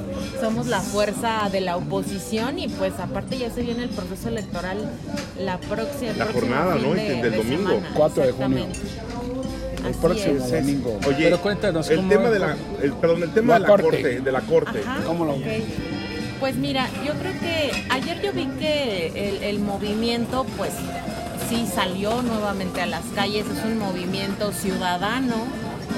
somos 0.40 0.66
la 0.66 0.80
fuerza 0.80 1.48
de 1.50 1.60
la 1.60 1.76
oposición 1.76 2.58
y 2.58 2.68
pues 2.68 2.92
aparte 3.00 3.38
ya 3.38 3.50
se 3.50 3.62
viene 3.62 3.84
el 3.84 3.90
proceso 3.90 4.28
electoral 4.28 4.78
la 5.38 5.58
próxima 5.58 6.12
La 6.16 6.26
jornada, 6.26 6.74
¿no? 6.76 6.94
de- 6.94 7.02
Del 7.02 7.22
de 7.22 7.36
domingo. 7.38 7.68
semana. 7.70 7.90
4 7.94 8.26
de 8.26 8.32
junio. 8.32 8.66
El 9.86 9.94
próximo 9.94 10.44
es. 10.44 10.50
domingo. 10.52 10.98
Oye, 11.08 11.16
Pero 11.24 11.40
cuéntanos, 11.40 11.90
el 11.90 11.96
¿cómo- 11.96 12.08
tema 12.08 12.30
de 12.30 12.38
la, 12.38 12.56
el, 12.82 12.92
perdón, 12.92 13.22
el 13.24 13.30
tema 13.34 13.54
La 13.54 13.54
de 13.54 13.60
la 13.62 13.66
corte. 13.68 13.84
corte, 14.02 14.20
de 14.20 14.32
la 14.32 14.40
corte. 14.42 14.80
Ajá, 14.86 15.00
¿Cómo 15.04 15.24
lo- 15.24 15.32
ok. 15.32 15.40
Pues 16.42 16.56
mira, 16.56 16.88
yo 17.06 17.14
creo 17.14 17.38
que 17.38 17.70
ayer 17.88 18.20
yo 18.20 18.32
vi 18.32 18.46
que 18.58 19.48
el, 19.48 19.60
movimiento, 19.60 20.44
pues 20.56 20.72
sí 21.48 21.68
salió 21.72 22.20
nuevamente 22.20 22.80
a 22.80 22.86
las 22.86 23.04
calles, 23.14 23.46
es 23.46 23.64
un 23.64 23.78
movimiento 23.78 24.50
ciudadano 24.50 25.36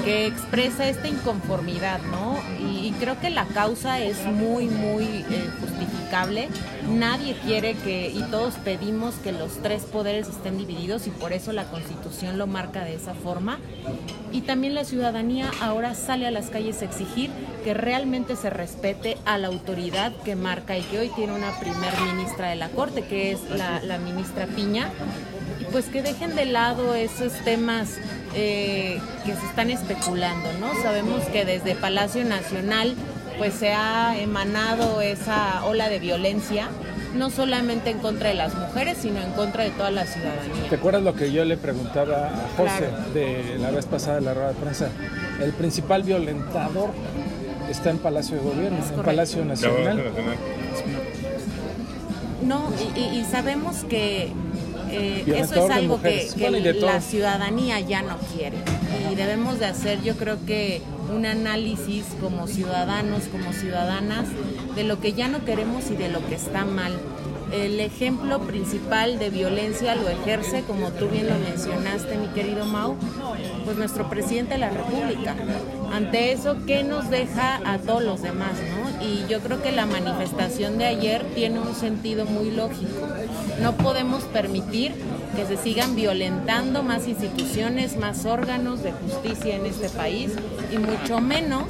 que 0.03 0.27
expresa 0.27 0.87
esta 0.87 1.07
inconformidad, 1.07 1.99
¿no? 2.11 2.37
Y, 2.85 2.91
creo 2.91 3.19
que 3.19 3.29
la 3.29 3.45
causa 3.45 3.99
es 3.99 4.25
muy, 4.25 4.67
muy 4.67 5.03
eh, 5.03 5.49
justificable. 5.59 6.49
Nadie 6.87 7.35
quiere 7.43 7.73
que, 7.73 8.09
y 8.09 8.21
todos 8.29 8.53
pedimos 8.55 9.15
que 9.15 9.31
los 9.31 9.61
tres 9.63 9.83
poderes 9.83 10.27
estén 10.27 10.57
divididos 10.57 11.07
y 11.07 11.09
por 11.09 11.33
eso 11.33 11.51
la 11.51 11.65
Constitución 11.65 12.37
lo 12.37 12.45
marca 12.45 12.83
de 12.83 12.93
esa 12.93 13.13
forma. 13.15 13.59
Y 14.31 14.41
también 14.41 14.75
la 14.75 14.83
ciudadanía 14.83 15.49
ahora 15.61 15.95
sale 15.95 16.27
a 16.27 16.31
las 16.31 16.49
calles 16.49 16.81
a 16.81 16.85
exigir 16.85 17.31
que 17.63 17.73
realmente 17.73 18.35
se 18.35 18.49
respete 18.49 19.17
a 19.25 19.37
la 19.37 19.47
autoridad 19.47 20.13
que 20.23 20.35
marca 20.35 20.77
y 20.77 20.81
que 20.83 20.99
hoy 20.99 21.09
tiene 21.15 21.33
una 21.33 21.57
primer 21.59 21.93
ministra 22.13 22.49
de 22.49 22.55
la 22.55 22.69
Corte, 22.69 23.03
que 23.03 23.31
es 23.31 23.49
la, 23.49 23.81
la 23.81 23.97
ministra 23.97 24.45
Piña, 24.45 24.89
y 25.59 25.63
pues 25.71 25.85
que 25.85 26.03
dejen 26.03 26.35
de 26.35 26.45
lado 26.45 26.93
esos 26.93 27.33
temas 27.43 27.97
eh, 28.35 28.99
que 29.25 29.33
se 29.33 29.45
están 29.45 29.69
especulando, 29.71 30.49
¿no? 30.59 30.73
Sabemos 30.83 31.21
que 31.31 31.45
desde 31.45 31.75
Palacio 31.75 32.23
Nacional 32.25 32.93
pues 33.37 33.53
se 33.53 33.73
ha 33.73 34.17
emanado 34.17 35.01
esa 35.01 35.65
ola 35.65 35.89
de 35.89 35.99
violencia, 35.99 36.69
no 37.15 37.29
solamente 37.29 37.89
en 37.89 37.99
contra 37.99 38.29
de 38.29 38.35
las 38.35 38.55
mujeres, 38.55 38.97
sino 39.01 39.21
en 39.21 39.31
contra 39.31 39.63
de 39.65 39.71
toda 39.71 39.91
la 39.91 40.05
ciudadanía. 40.05 40.69
¿Te 40.69 40.75
acuerdas 40.75 41.03
lo 41.03 41.15
que 41.15 41.31
yo 41.33 41.43
le 41.43 41.57
preguntaba 41.57 42.27
a 42.27 42.47
José 42.57 42.87
Claro. 42.89 43.09
de 43.13 43.57
la 43.59 43.71
vez 43.71 43.85
pasada 43.85 44.15
de 44.15 44.21
la 44.21 44.33
rueda 44.33 44.47
de 44.49 44.53
prensa? 44.55 44.89
El 45.41 45.51
principal 45.51 46.03
violentador 46.03 46.91
está 47.69 47.89
en 47.89 47.97
Palacio 47.97 48.37
de 48.37 48.43
Gobierno, 48.43 48.77
Es 48.77 48.83
en 48.85 48.89
correcto. 48.91 49.03
Palacio 49.05 49.43
Nacional. 49.45 50.03
No, 52.45 52.69
y, 52.95 52.99
y- 52.99 53.19
y 53.19 53.25
sabemos 53.25 53.83
que 53.85 54.31
eh, 54.97 55.23
eso 55.27 55.65
es 55.65 55.71
algo 55.71 56.01
que, 56.01 56.29
Bueno, 56.37 56.57
la 56.59 57.01
ciudadanía 57.01 57.79
ya 57.79 58.01
no 58.01 58.17
quiere. 58.35 58.57
Y 59.11 59.15
debemos 59.15 59.59
de 59.59 59.65
hacer, 59.65 60.01
yo 60.01 60.15
creo 60.15 60.37
que 60.45 60.81
un 61.13 61.25
análisis 61.25 62.05
como 62.21 62.47
ciudadanos, 62.47 63.23
como 63.31 63.53
ciudadanas, 63.53 64.27
de 64.75 64.83
lo 64.83 64.99
que 64.99 65.13
ya 65.13 65.27
no 65.27 65.45
queremos 65.45 65.89
y 65.91 65.95
de 65.95 66.09
lo 66.09 66.25
que 66.27 66.35
está 66.35 66.65
mal. 66.65 66.93
El 67.51 67.79
ejemplo 67.79 68.39
principal 68.41 69.19
de 69.19 69.29
violencia 69.29 69.95
lo 69.95 70.09
ejerce, 70.09 70.63
como 70.63 70.91
tú 70.91 71.07
bien 71.07 71.27
lo 71.27 71.37
mencionaste, 71.37 72.17
mi 72.17 72.27
querido 72.29 72.65
Mau, 72.65 72.95
pues 73.63 73.77
nuestro 73.77 74.09
presidente 74.09 74.55
de 74.55 74.59
la 74.59 74.69
República. 74.71 75.35
Ante 75.93 76.31
eso, 76.31 76.57
¿qué 76.65 76.83
nos 76.83 77.09
deja 77.09 77.61
a 77.63 77.77
todos 77.77 78.03
los 78.03 78.21
demás, 78.21 78.53
no? 78.75 78.84
Y 79.01 79.25
yo 79.29 79.39
creo 79.39 79.61
que 79.61 79.71
la 79.71 79.85
manifestación 79.85 80.77
de 80.77 80.85
ayer 80.85 81.25
tiene 81.35 81.59
un 81.59 81.75
sentido 81.75 82.25
muy 82.25 82.51
lógico. 82.51 83.07
No 83.61 83.73
podemos 83.75 84.23
permitir 84.23 84.93
que 85.35 85.45
se 85.45 85.57
sigan 85.57 85.95
violentando 85.95 86.83
más 86.83 87.07
instituciones, 87.07 87.97
más 87.97 88.25
órganos 88.25 88.83
de 88.83 88.91
justicia 88.91 89.55
en 89.55 89.65
este 89.65 89.89
país 89.89 90.31
y 90.71 90.77
mucho 90.77 91.19
menos 91.19 91.65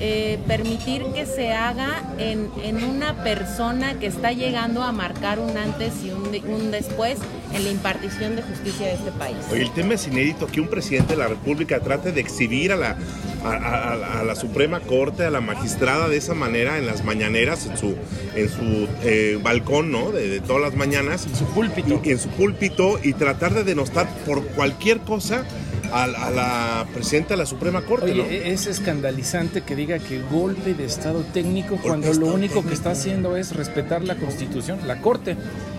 eh, 0.00 0.38
permitir 0.46 1.02
que 1.14 1.26
se 1.26 1.52
haga 1.52 2.02
en, 2.18 2.48
en 2.62 2.82
una 2.84 3.22
persona 3.24 3.98
que 3.98 4.06
está 4.06 4.32
llegando 4.32 4.82
a 4.82 4.92
marcar 4.92 5.38
un 5.38 5.56
antes 5.56 5.92
y 6.04 6.10
un, 6.10 6.30
de- 6.30 6.40
un 6.40 6.70
después 6.70 7.18
en 7.54 7.64
la 7.64 7.70
impartición 7.70 8.36
de 8.36 8.42
justicia 8.42 8.86
de 8.86 8.94
este 8.94 9.10
país. 9.12 9.36
Oye, 9.50 9.62
el 9.62 9.72
tema 9.72 9.94
es 9.94 10.06
inédito 10.06 10.46
que 10.46 10.60
un 10.60 10.68
presidente 10.68 11.14
de 11.14 11.18
la 11.18 11.28
República 11.28 11.80
trate 11.80 12.12
de 12.12 12.20
exhibir 12.20 12.72
a 12.72 12.76
la, 12.76 12.96
a, 13.44 13.48
a- 13.52 14.20
a 14.20 14.22
la 14.24 14.34
Suprema 14.34 14.80
Corte, 14.80 15.24
a 15.24 15.30
la 15.30 15.40
magistrada 15.40 16.08
de 16.08 16.16
esa 16.16 16.34
manera 16.34 16.78
en 16.78 16.86
las 16.86 17.04
mañaneras, 17.04 17.66
en 17.66 17.76
su, 17.76 17.94
en 18.34 18.48
su 18.48 18.88
eh, 19.02 19.38
balcón, 19.42 19.90
¿no? 19.90 20.10
De, 20.12 20.28
de 20.28 20.40
todas 20.40 20.62
las 20.62 20.74
mañanas. 20.74 21.26
En 21.26 21.34
su 21.36 21.44
púlpito. 21.46 22.00
en 22.04 22.18
su 22.18 22.28
púlpito 22.30 22.98
y 23.02 23.14
tratar 23.14 23.54
de 23.54 23.64
denostar 23.64 24.08
por 24.26 24.44
cualquier 24.48 25.00
cosa 25.00 25.44
a, 25.92 26.04
a 26.04 26.30
la 26.30 26.86
presidenta 26.92 27.30
de 27.30 27.38
la 27.38 27.46
Suprema 27.46 27.82
Corte, 27.82 28.06
Oye, 28.12 28.22
¿no? 28.22 28.28
e- 28.28 28.52
es 28.52 28.66
escandalizante 28.66 29.62
que 29.62 29.74
diga 29.76 29.98
que 29.98 30.20
golpe 30.20 30.74
de 30.74 30.84
Estado 30.84 31.22
técnico 31.32 31.70
Golpe 31.76 31.88
cuando 31.88 32.12
lo 32.14 32.26
único 32.26 32.64
que 32.64 32.74
está 32.74 32.90
haciendo 32.92 33.36
es 33.36 33.54
respetar 33.54 34.04
la 34.04 34.16
Constitución, 34.16 34.80
la 34.86 35.00
Corte. 35.00 35.36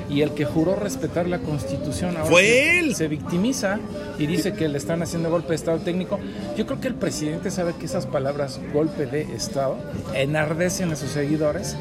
Y 0.09 0.21
el 0.21 0.31
que 0.31 0.43
juró 0.43 0.75
respetar 0.75 1.27
la 1.27 1.39
Constitución 1.39 2.17
ahora 2.17 2.29
Fue 2.29 2.41
se, 2.41 2.79
él. 2.79 2.95
se 2.95 3.07
victimiza 3.07 3.79
y 4.17 4.25
dice 4.25 4.53
que 4.53 4.67
le 4.67 4.77
están 4.79 5.03
haciendo 5.03 5.29
golpe 5.29 5.49
de 5.49 5.55
Estado 5.55 5.77
técnico. 5.79 6.19
Yo 6.57 6.65
creo 6.65 6.79
que 6.81 6.87
el 6.87 6.95
presidente 6.95 7.51
sabe 7.51 7.73
que 7.79 7.85
esas 7.85 8.07
palabras 8.07 8.59
golpe 8.73 9.05
de 9.05 9.21
Estado 9.35 9.77
enardecen 10.15 10.91
a 10.91 10.95
sus 10.95 11.11
seguidores 11.11 11.75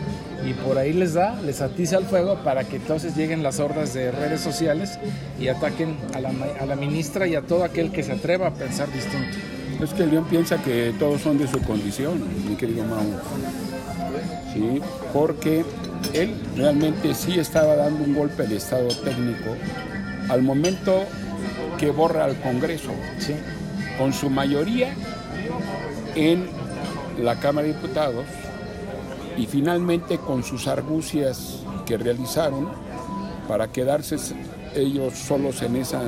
y 0.46 0.52
por 0.52 0.76
ahí 0.78 0.92
les 0.92 1.14
da, 1.14 1.40
les 1.42 1.60
atiza 1.62 1.96
el 1.96 2.04
fuego 2.04 2.36
para 2.44 2.64
que 2.64 2.76
entonces 2.76 3.16
lleguen 3.16 3.42
las 3.42 3.60
hordas 3.60 3.94
de 3.94 4.10
redes 4.12 4.40
sociales 4.42 4.98
y 5.40 5.48
ataquen 5.48 5.96
a 6.14 6.20
la, 6.20 6.30
a 6.60 6.66
la 6.66 6.76
ministra 6.76 7.26
y 7.26 7.34
a 7.34 7.42
todo 7.42 7.64
aquel 7.64 7.90
que 7.90 8.02
se 8.02 8.12
atreva 8.12 8.48
a 8.48 8.54
pensar 8.54 8.92
distinto. 8.92 9.36
Es 9.82 9.90
que 9.94 10.02
el 10.02 10.10
León 10.10 10.26
piensa 10.28 10.62
que 10.62 10.92
todos 10.98 11.22
son 11.22 11.38
de 11.38 11.46
su 11.48 11.60
condición, 11.62 12.22
mi 12.48 12.56
querido 12.56 12.84
Mau. 12.84 13.04
Sí, 14.52 14.80
porque 15.12 15.64
él 16.12 16.34
realmente 16.56 17.14
sí 17.14 17.38
estaba 17.38 17.76
dando 17.76 18.04
un 18.04 18.14
golpe 18.14 18.46
de 18.46 18.56
estado 18.56 18.88
técnico 18.88 19.56
al 20.28 20.42
momento 20.42 21.04
que 21.78 21.90
borra 21.90 22.24
al 22.24 22.36
Congreso, 22.40 22.90
Sí. 23.18 23.34
con 23.98 24.12
su 24.12 24.30
mayoría 24.30 24.94
en 26.14 26.46
la 27.22 27.38
Cámara 27.40 27.66
de 27.66 27.74
Diputados 27.74 28.24
y 29.36 29.46
finalmente 29.46 30.18
con 30.18 30.42
sus 30.42 30.66
argucias 30.66 31.60
que 31.86 31.96
realizaron 31.96 32.68
para 33.46 33.68
quedarse 33.68 34.16
ellos 34.74 35.14
solos 35.14 35.62
en 35.62 35.76
esa 35.76 36.02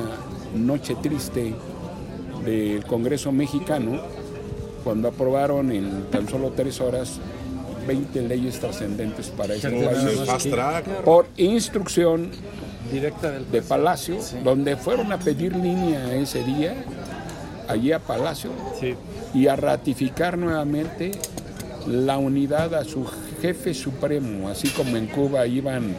noche 0.55 0.95
triste 1.01 1.55
del 2.45 2.83
Congreso 2.85 3.31
mexicano, 3.31 4.01
cuando 4.83 5.07
aprobaron 5.07 5.71
en 5.71 6.05
tan 6.11 6.27
solo 6.27 6.51
tres 6.55 6.81
horas 6.81 7.19
20 7.87 8.21
leyes 8.23 8.59
trascendentes 8.59 9.27
para 9.29 9.55
nada 9.55 10.79
país. 10.79 11.03
por 11.03 11.27
instrucción 11.37 12.31
Directa 12.91 13.31
del 13.31 13.49
de 13.51 13.61
Palacio, 13.61 14.17
donde 14.43 14.75
fueron 14.75 15.11
a 15.13 15.17
pedir 15.17 15.55
línea 15.55 16.13
ese 16.15 16.43
día, 16.43 16.73
allí 17.69 17.91
a 17.93 17.99
Palacio, 17.99 18.49
Sí. 18.79 18.95
y 19.33 19.47
a 19.47 19.55
ratificar 19.55 20.37
nuevamente 20.37 21.11
la 21.87 22.17
unidad 22.17 22.75
a 22.75 22.83
su 22.83 23.05
jefe 23.41 23.73
supremo, 23.73 24.49
así 24.49 24.67
como 24.69 24.97
en 24.97 25.07
Cuba 25.07 25.47
iban 25.47 25.95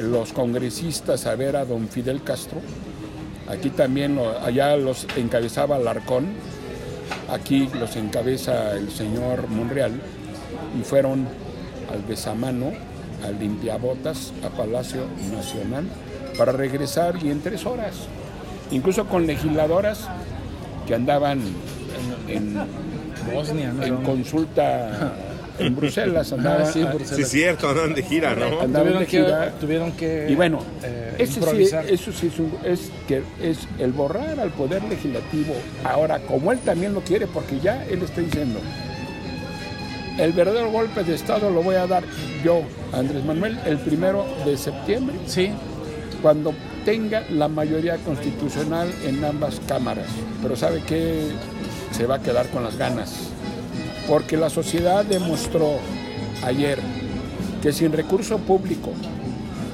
los 0.00 0.32
congresistas 0.32 1.26
a 1.26 1.34
ver 1.34 1.56
a 1.56 1.64
don 1.64 1.88
Fidel 1.88 2.22
Castro, 2.22 2.60
aquí 3.48 3.70
también 3.70 4.14
lo- 4.14 4.38
allá 4.38 4.76
los 4.76 5.06
encabezaba 5.16 5.78
Larcón, 5.78 6.26
aquí 7.28 7.68
los 7.78 7.96
encabeza 7.96 8.72
el 8.76 8.90
señor 8.90 9.48
Monreal, 9.48 9.92
y 10.78 10.82
fueron 10.82 11.26
al 11.92 12.02
besamano, 12.08 12.72
al 13.24 13.38
limpiabotas, 13.38 14.32
a 14.44 14.48
Palacio 14.50 15.02
Nacional, 15.34 15.84
para 16.36 16.52
regresar 16.52 17.14
y 17.22 17.30
en 17.30 17.40
tres 17.40 17.64
horas, 17.66 17.94
incluso 18.70 19.06
con 19.06 19.26
legisladoras 19.26 20.08
que 20.86 20.94
andaban 20.94 21.40
en, 22.28 22.56
Bosnia, 23.32 23.72
¿no? 23.72 23.82
en 23.84 23.96
consulta 23.98 25.12
en 25.58 25.76
Bruselas, 25.76 26.32
andaban, 26.32 26.62
Ah, 26.62 26.70
sí, 26.72 26.82
Bruselas. 26.82 27.16
Sí, 27.16 27.22
es 27.22 27.28
cierto, 27.30 27.68
andan 27.70 27.94
de 27.94 28.02
gira, 28.02 28.34
¿no? 28.34 28.60
andaban 28.60 28.72
Tuvieron 28.72 28.98
de 29.00 29.06
que, 29.06 29.16
gira. 29.22 29.52
tuvieron 29.60 29.92
que 29.92 30.26
Y 30.28 30.34
bueno, 30.34 30.58
eh, 30.82 31.14
ese 31.18 31.40
sí- 31.40 31.76
eso 31.88 32.12
sí 32.12 32.26
es, 32.26 32.38
un- 32.38 32.52
es 32.64 32.90
que 33.06 33.22
es 33.40 33.58
el 33.78 33.92
borrar 33.92 34.40
al 34.40 34.50
poder 34.50 34.82
legislativo. 34.84 35.54
Ahora, 35.84 36.18
como 36.18 36.50
él 36.52 36.58
también 36.58 36.92
lo 36.92 37.00
quiere, 37.02 37.26
porque 37.28 37.60
ya 37.60 37.84
él 37.86 38.02
está 38.02 38.20
diciendo, 38.20 38.58
el 40.18 40.32
verdadero 40.32 40.70
golpe 40.70 41.02
de 41.04 41.14
Estado 41.14 41.50
lo 41.50 41.62
voy 41.62 41.74
a 41.76 41.86
dar 41.86 42.04
yo, 42.44 42.62
Andrés 42.92 43.24
Manuel, 43.24 43.58
el 43.66 43.78
primero 43.78 44.24
de 44.44 44.56
septiembre, 44.56 45.16
Sí, 45.26 45.50
cuando 46.22 46.54
tenga 46.84 47.22
la 47.30 47.48
mayoría 47.48 47.96
constitucional 47.98 48.88
en 49.04 49.24
ambas 49.24 49.60
cámaras. 49.66 50.06
Pero 50.42 50.56
sabe 50.56 50.80
que 50.82 51.28
se 51.92 52.06
va 52.06 52.16
a 52.16 52.22
quedar 52.22 52.48
con 52.48 52.62
las 52.64 52.76
ganas. 52.76 53.28
Porque 54.08 54.36
la 54.36 54.50
sociedad 54.50 55.04
demostró 55.04 55.78
ayer 56.44 56.78
que 57.62 57.72
sin 57.72 57.92
recurso 57.92 58.38
público, 58.38 58.90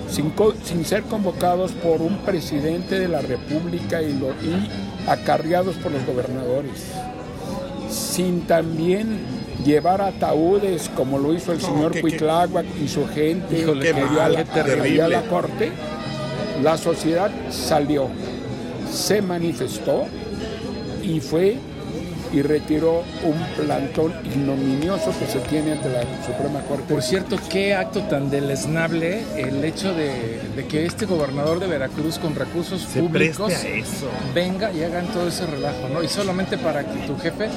sin, 0.08 0.84
ser 0.84 1.02
convocados 1.04 1.72
por 1.72 2.00
un 2.02 2.18
presidente 2.18 2.98
de 2.98 3.08
la 3.08 3.20
República 3.20 4.02
y, 4.02 4.12
lo- 4.12 4.30
y 4.30 4.68
acarreados 5.08 5.76
por 5.76 5.90
los 5.92 6.04
gobernadores, 6.06 6.92
sin 7.90 8.42
también 8.42 9.18
llevar 9.64 10.00
ataúdes 10.02 10.90
como 10.94 11.18
lo 11.18 11.34
hizo 11.34 11.52
el 11.52 11.60
No, 11.60 11.66
señor 11.66 12.00
Cuitláhuac 12.00 12.66
y 12.82 12.88
su 12.88 13.06
gente 13.08 13.60
Híjole, 13.60 13.86
que 13.86 13.92
dio 13.94 14.04
a 14.20 14.28
mal, 14.28 14.32
la- 15.10 15.18
a 15.18 15.22
corte, 15.22 15.70
la 16.62 16.76
sociedad 16.76 17.30
salió, 17.50 18.08
se 18.92 19.22
manifestó 19.22 20.04
y 21.02 21.20
fue 21.20 21.56
y 22.32 22.42
retiró 22.42 23.02
un 23.24 23.64
plantón 23.64 24.12
ignominioso 24.24 25.12
que 25.18 25.26
se 25.26 25.40
tiene 25.48 25.72
ante 25.72 25.88
la 25.88 26.02
Suprema 26.24 26.60
Corte. 26.68 26.84
Por 26.94 27.02
cierto, 27.02 27.36
qué 27.50 27.74
acto 27.74 28.02
tan 28.02 28.30
deleznable 28.30 29.24
el 29.36 29.64
hecho 29.64 29.92
de, 29.94 30.38
de 30.54 30.64
que 30.68 30.86
este 30.86 31.06
gobernador 31.06 31.58
de 31.58 31.66
Veracruz 31.66 32.20
con 32.20 32.36
recursos 32.36 32.82
Se 32.82 33.00
públicos 33.00 33.50
eso. 33.64 34.06
venga 34.32 34.70
y 34.70 34.84
hagan 34.84 35.06
todo 35.08 35.26
ese 35.26 35.44
relajo, 35.44 35.88
¿no? 35.92 36.04
Y 36.04 36.08
solamente 36.08 36.56
para 36.56 36.84
que 36.84 37.00
tu 37.04 37.18
jefe 37.18 37.48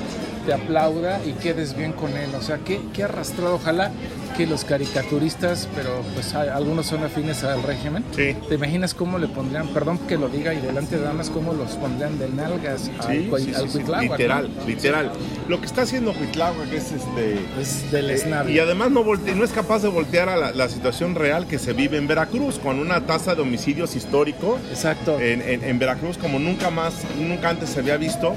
te 0.46 0.54
aplauda 0.54 1.20
y 1.26 1.32
quedes 1.34 1.76
bien 1.76 1.94
con 1.94 2.16
él. 2.18 2.30
O 2.38 2.42
sea, 2.42 2.58
qué, 2.66 2.80
qué 2.94 3.04
arrastrado. 3.04 3.56
Ojalá 3.56 3.92
que 4.38 4.48
los 4.48 4.64
caricaturistas, 4.66 5.68
pero 5.76 6.02
pues 6.16 6.34
hay- 6.34 6.50
algunos 6.50 6.88
son 6.88 7.04
afines 7.04 7.44
al 7.44 7.62
régimen. 7.62 8.04
Sí. 8.16 8.36
¿Te 8.50 8.56
imaginas 8.56 8.94
cómo 8.96 9.20
le 9.20 9.28
pondrían, 9.28 9.68
perdón 9.68 10.00
que 10.08 10.18
lo 10.18 10.28
diga 10.28 10.54
y 10.56 10.60
delante 10.60 10.98
de 10.98 11.04
damas, 11.04 11.30
cómo 11.30 11.54
los 11.54 11.72
pondrían 11.74 12.18
de 12.18 12.30
nalgas 12.30 12.90
al, 13.00 13.14
Sí, 13.16 13.30
al 13.56 13.70
sí, 13.70 13.80
literal, 14.02 14.50
literal. 14.66 15.12
Lo 15.48 15.60
que 15.60 15.68
está 15.68 15.84
haciendo 15.84 16.14
Cuitláhuac 16.14 16.72
es 16.74 16.92
este 16.94 17.40
Es 17.62 17.92
deleznable. 17.92 18.54
y 18.54 18.60
además 18.60 18.90
no, 18.92 19.04
volte- 19.04 19.36
no 19.36 19.44
es 19.44 19.52
capaz 19.52 19.84
de 19.84 19.90
voltear 19.90 20.30
a 20.30 20.36
la, 20.36 20.52
la 20.52 20.68
situación 20.68 21.14
real 21.16 21.46
que 21.46 21.60
se 21.60 21.74
vive 21.74 21.98
en 21.98 22.08
Veracruz, 22.08 22.58
con 22.58 22.80
una 22.80 23.06
tasa 23.06 23.36
de 23.36 23.42
homicidios 23.44 23.96
histórico 23.96 24.58
Exacto. 24.72 25.20
en, 25.20 25.42
en- 25.42 25.64
en 25.64 25.78
Veracruz 25.80 26.18
como 26.18 26.40
nunca 26.40 26.70
más, 26.72 26.94
nunca 27.20 27.50
antes 27.50 27.70
se 27.70 27.80
había 27.82 27.98
visto. 27.98 28.34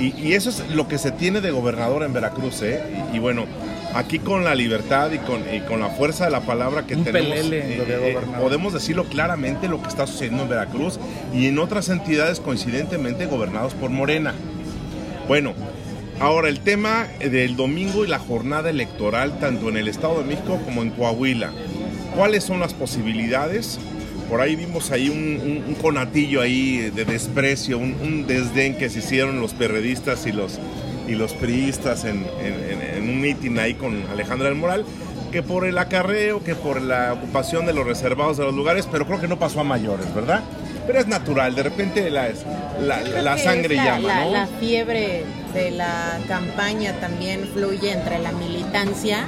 Y, 0.00 0.14
y 0.18 0.32
eso 0.32 0.48
es 0.48 0.64
lo 0.70 0.88
que 0.88 0.98
se 0.98 1.10
tiene 1.12 1.40
de 1.40 1.50
gobernador 1.50 2.02
en 2.02 2.12
Veracruz, 2.12 2.62
¿eh? 2.62 2.82
Y, 3.12 3.16
y 3.16 3.18
bueno, 3.18 3.44
aquí 3.94 4.18
con 4.18 4.44
la 4.44 4.54
libertad 4.54 5.10
y 5.12 5.18
con, 5.18 5.42
y 5.54 5.60
con 5.60 5.80
la 5.80 5.90
fuerza 5.90 6.24
de 6.24 6.30
la 6.30 6.40
palabra 6.40 6.86
que 6.86 6.96
Un 6.96 7.04
tenemos, 7.04 7.28
pelele 7.28 7.76
lo 7.76 7.84
de 7.84 7.94
eh, 7.94 8.12
eh, 8.12 8.18
podemos 8.40 8.72
decirlo 8.72 9.04
claramente 9.04 9.68
lo 9.68 9.82
que 9.82 9.88
está 9.88 10.06
sucediendo 10.06 10.44
en 10.44 10.48
Veracruz 10.48 10.98
y 11.34 11.46
en 11.48 11.58
otras 11.58 11.90
entidades 11.90 12.40
coincidentemente 12.40 13.26
gobernados 13.26 13.74
por 13.74 13.90
Morena. 13.90 14.32
Bueno, 15.28 15.52
ahora 16.18 16.48
el 16.48 16.60
tema 16.60 17.06
del 17.20 17.56
domingo 17.56 18.04
y 18.04 18.08
la 18.08 18.18
jornada 18.18 18.70
electoral, 18.70 19.38
tanto 19.38 19.68
en 19.68 19.76
el 19.76 19.86
Estado 19.86 20.18
de 20.18 20.24
México 20.24 20.58
como 20.64 20.82
en 20.82 20.90
Coahuila. 20.90 21.50
¿Cuáles 22.16 22.42
son 22.44 22.58
las 22.58 22.74
posibilidades? 22.74 23.78
Por 24.30 24.40
ahí 24.40 24.54
vimos 24.56 24.90
ahí 24.92 25.08
un, 25.10 25.18
un- 25.40 25.64
un 25.68 25.74
conatillo 25.74 26.40
ahí 26.40 26.90
de 26.94 27.04
desprecio, 27.04 27.76
un, 27.78 27.94
un 28.00 28.26
desdén 28.26 28.76
que 28.78 28.88
se 28.88 29.00
hicieron 29.00 29.40
los 29.40 29.52
perredistas 29.54 30.24
y 30.26 30.32
los, 30.32 30.58
y 31.08 31.12
los 31.16 31.32
priistas 31.34 32.04
en, 32.04 32.24
en- 32.42 32.70
en- 32.70 32.96
en 32.98 33.08
un 33.10 33.20
mitin 33.20 33.58
ahí 33.58 33.74
con 33.74 34.02
Alejandra 34.12 34.48
del 34.48 34.56
Moral, 34.56 34.84
que 35.32 35.42
por 35.42 35.66
el 35.66 35.76
acarreo, 35.78 36.42
que 36.44 36.54
por 36.54 36.80
la 36.80 37.12
ocupación 37.12 37.66
de 37.66 37.72
los 37.72 37.84
reservados 37.86 38.36
de 38.36 38.44
los 38.44 38.54
lugares, 38.54 38.88
pero 38.90 39.04
creo 39.06 39.20
que 39.20 39.28
no 39.28 39.38
pasó 39.38 39.60
a 39.60 39.64
mayores, 39.64 40.12
¿verdad? 40.14 40.42
Pero 40.86 41.00
es 41.00 41.06
natural, 41.08 41.54
de 41.56 41.62
repente 41.64 42.08
la, 42.10 42.28
la, 42.80 43.00
la 43.02 43.36
sangre 43.38 43.74
la, 43.76 43.84
llama, 43.84 44.08
la- 44.08 44.24
¿no? 44.24 44.32
la 44.32 44.46
fiebre 44.46 45.24
de 45.54 45.70
la 45.72 46.18
campaña 46.28 46.92
también 47.00 47.48
fluye 47.52 47.90
entre 47.92 48.18
la 48.20 48.30
militancia. 48.32 49.26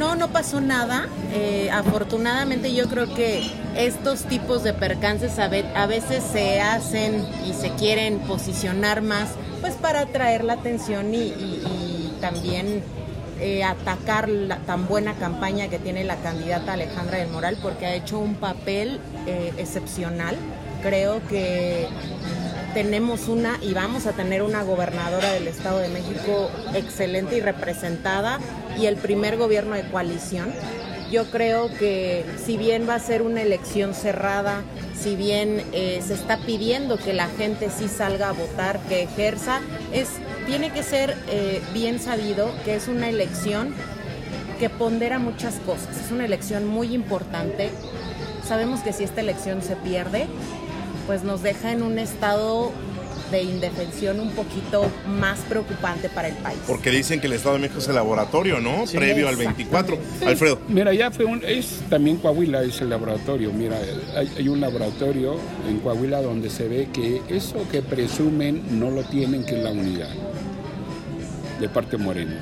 No, 0.00 0.14
no 0.16 0.28
pasó 0.28 0.62
nada. 0.62 1.08
Eh, 1.34 1.68
afortunadamente 1.70 2.72
yo 2.72 2.88
creo 2.88 3.12
que 3.14 3.42
estos 3.76 4.22
tipos 4.24 4.64
de 4.64 4.72
percances 4.72 5.38
a, 5.38 5.48
ve- 5.48 5.70
a 5.76 5.84
veces 5.84 6.24
se 6.24 6.58
hacen 6.62 7.22
y 7.46 7.52
se 7.52 7.68
quieren 7.74 8.18
posicionar 8.20 9.02
más, 9.02 9.28
pues 9.60 9.74
para 9.74 10.00
atraer 10.00 10.42
la 10.44 10.54
atención 10.54 11.14
y 11.14 12.14
también 12.18 12.82
eh, 13.40 13.62
atacar 13.62 14.30
la 14.30 14.56
tan 14.60 14.88
buena 14.88 15.12
campaña 15.16 15.68
que 15.68 15.78
tiene 15.78 16.02
la 16.04 16.16
candidata 16.16 16.72
Alejandra 16.72 17.18
del 17.18 17.28
Moral 17.28 17.58
porque 17.60 17.84
ha 17.84 17.92
hecho 17.94 18.18
un 18.18 18.36
papel 18.36 19.00
eh, 19.26 19.52
excepcional. 19.58 20.34
Creo 20.82 21.20
que 21.28 21.86
tenemos 22.74 23.28
una 23.28 23.58
y 23.60 23.74
vamos 23.74 24.06
a 24.06 24.12
tener 24.12 24.42
una 24.42 24.62
gobernadora 24.62 25.32
del 25.32 25.48
Estado 25.48 25.78
de 25.78 25.88
México 25.88 26.50
excelente 26.74 27.36
y 27.36 27.40
representada 27.40 28.38
y 28.78 28.86
el 28.86 28.96
primer 28.96 29.36
gobierno 29.36 29.74
de 29.74 29.82
coalición. 29.88 30.52
Yo 31.10 31.28
creo 31.30 31.68
que 31.68 32.24
si 32.44 32.56
bien 32.56 32.88
va 32.88 32.94
a 32.94 33.00
ser 33.00 33.22
una 33.22 33.42
elección 33.42 33.94
cerrada, 33.94 34.62
si 34.94 35.16
bien 35.16 35.64
eh, 35.72 36.00
se 36.06 36.14
está 36.14 36.38
pidiendo 36.38 36.98
que 36.98 37.12
la 37.12 37.26
gente 37.26 37.68
sí 37.70 37.88
salga 37.88 38.28
a 38.28 38.32
votar, 38.32 38.78
que 38.88 39.02
ejerza, 39.02 39.60
es, 39.92 40.08
tiene 40.46 40.70
que 40.70 40.84
ser 40.84 41.16
eh, 41.28 41.60
bien 41.74 41.98
sabido 41.98 42.52
que 42.64 42.76
es 42.76 42.86
una 42.86 43.08
elección 43.08 43.74
que 44.60 44.70
pondera 44.70 45.18
muchas 45.18 45.54
cosas. 45.66 45.96
Es 46.04 46.12
una 46.12 46.26
elección 46.26 46.66
muy 46.66 46.94
importante. 46.94 47.70
Sabemos 48.46 48.80
que 48.80 48.92
si 48.92 49.02
esta 49.02 49.20
elección 49.20 49.62
se 49.62 49.74
pierde, 49.74 50.28
pues 51.10 51.24
nos 51.24 51.42
deja 51.42 51.72
en 51.72 51.82
un 51.82 51.98
estado 51.98 52.70
de 53.32 53.42
indefensión 53.42 54.20
un 54.20 54.30
poquito 54.30 54.88
más 55.08 55.40
preocupante 55.40 56.08
para 56.08 56.28
el 56.28 56.36
país. 56.36 56.60
Porque 56.68 56.92
dicen 56.92 57.20
que 57.20 57.26
el 57.26 57.32
Estado 57.32 57.56
de 57.56 57.62
México 57.62 57.80
es 57.80 57.88
el 57.88 57.96
laboratorio, 57.96 58.60
¿no? 58.60 58.84
Previo 58.84 59.26
al 59.26 59.34
24. 59.34 59.98
Alfredo. 60.24 60.60
Mira, 60.68 60.94
ya 60.94 61.10
fue 61.10 61.24
un, 61.24 61.42
es 61.44 61.80
también 61.90 62.18
Coahuila 62.18 62.62
es 62.62 62.80
el 62.80 62.90
laboratorio. 62.90 63.52
Mira, 63.52 63.76
hay, 64.14 64.32
hay 64.38 64.48
un 64.48 64.60
laboratorio 64.60 65.34
en 65.68 65.80
Coahuila 65.80 66.22
donde 66.22 66.48
se 66.48 66.68
ve 66.68 66.90
que 66.92 67.22
eso 67.28 67.66
que 67.72 67.82
presumen 67.82 68.78
no 68.78 68.92
lo 68.92 69.02
tienen, 69.02 69.44
que 69.44 69.56
es 69.56 69.64
la 69.64 69.72
unidad 69.72 70.10
de 71.58 71.68
parte 71.68 71.96
morena. 71.96 72.40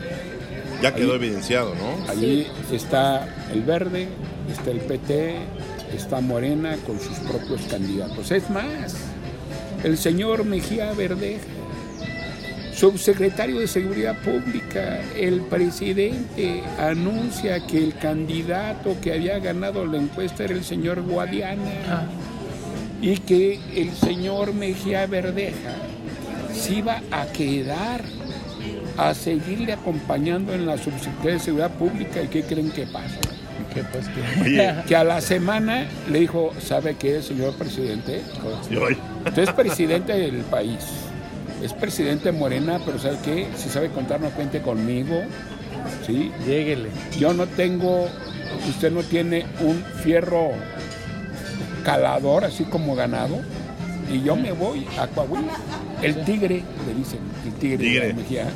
Ya 0.83 0.95
quedó 0.95 1.15
evidenciado, 1.15 1.75
¿no? 1.75 2.13
Allí 2.13 2.47
está 2.71 3.35
el 3.51 3.63
verde, 3.63 4.09
está 4.53 4.71
el 4.71 4.81
PT, 4.81 5.37
está 5.97 6.21
Morena 6.21 6.77
con 6.87 6.99
sus 7.01 7.19
propios 7.19 7.63
candidatos. 7.71 8.31
Es 8.31 8.49
más, 8.51 8.97
el 9.85 9.97
señor 9.97 10.45
Mejía 10.45 10.93
Verdeja, 10.93 11.45
subsecretario 12.75 13.61
de 13.61 13.67
Seguridad 13.67 14.17
Pública, 14.23 15.01
el 15.17 15.41
presidente 15.43 16.63
anuncia 16.79 17.67
que 17.67 17.79
el 17.79 17.95
candidato 17.95 18.97
que 19.01 19.13
había 19.13 19.39
ganado 19.39 19.87
la 19.87 19.99
encuesta 19.99 20.45
era 20.45 20.55
el 20.55 20.65
señor 20.65 21.03
Guadiana 21.03 22.09
y 23.01 23.19
que 23.19 23.61
el 23.75 23.93
señor 23.93 24.55
Mejía 24.55 25.07
Verdeja 25.07 25.75
se 26.53 26.75
iba 26.75 27.03
a 27.11 27.27
quedar 27.27 28.03
a 28.97 29.15
seguirle 29.15 29.73
acompañando 29.73 30.53
en 30.53 30.67
la 30.67 30.77
subsecretaría 30.77 31.35
de 31.35 31.39
Seguridad 31.39 31.71
Pública 31.79 32.23
y 32.23 32.27
qué 32.27 32.43
creen 32.43 32.73
que 32.73 32.85
pasa. 32.87 33.21
Que, 33.79 33.85
pues, 33.85 34.07
que- 34.09 34.41
Oye, 34.43 34.75
Que 34.87 34.97
a 34.97 35.05
la 35.05 35.21
semana 35.21 35.87
le 36.11 36.21
dijo, 36.21 36.53
¿sabe 36.61 36.97
qué, 36.97 37.23
señor 37.23 37.55
presidente? 37.55 38.23
Usted 39.27 39.43
es 39.45 39.51
presidente 39.53 40.13
del 40.15 40.43
país, 40.43 40.79
es 41.63 41.73
presidente 41.73 42.33
de 42.33 42.39
Morena, 42.39 42.81
pero 42.85 42.99
¿sabe 42.99 43.17
qué? 43.25 43.47
Si 43.57 43.69
sabe 43.69 43.89
contar, 43.91 44.21
no 44.21 44.31
cuente 44.31 44.61
conmigo, 44.63 45.23
¿sí? 46.07 46.33
Lléguele. 46.47 46.89
Yo 47.19 47.33
no 47.35 47.47
tengo, 47.47 48.09
usted 48.69 48.91
no 48.91 49.03
tiene 49.03 49.47
un 49.61 49.83
fierro 50.03 50.51
calador, 51.85 52.45
así 52.45 52.65
como 52.65 52.95
ganado, 52.95 53.37
y 54.13 54.23
yo 54.23 54.37
me 54.37 54.53
voy 54.53 54.87
a 54.99 55.07
Coahuila. 55.09 55.53
El 56.03 56.25
tigre, 56.25 56.63
le 56.87 56.95
dicen, 56.95 57.19
el 57.45 57.53
tigre, 57.55 57.79
Tigre. 57.79 58.07
de 58.09 58.15
Mejía. 58.15 58.47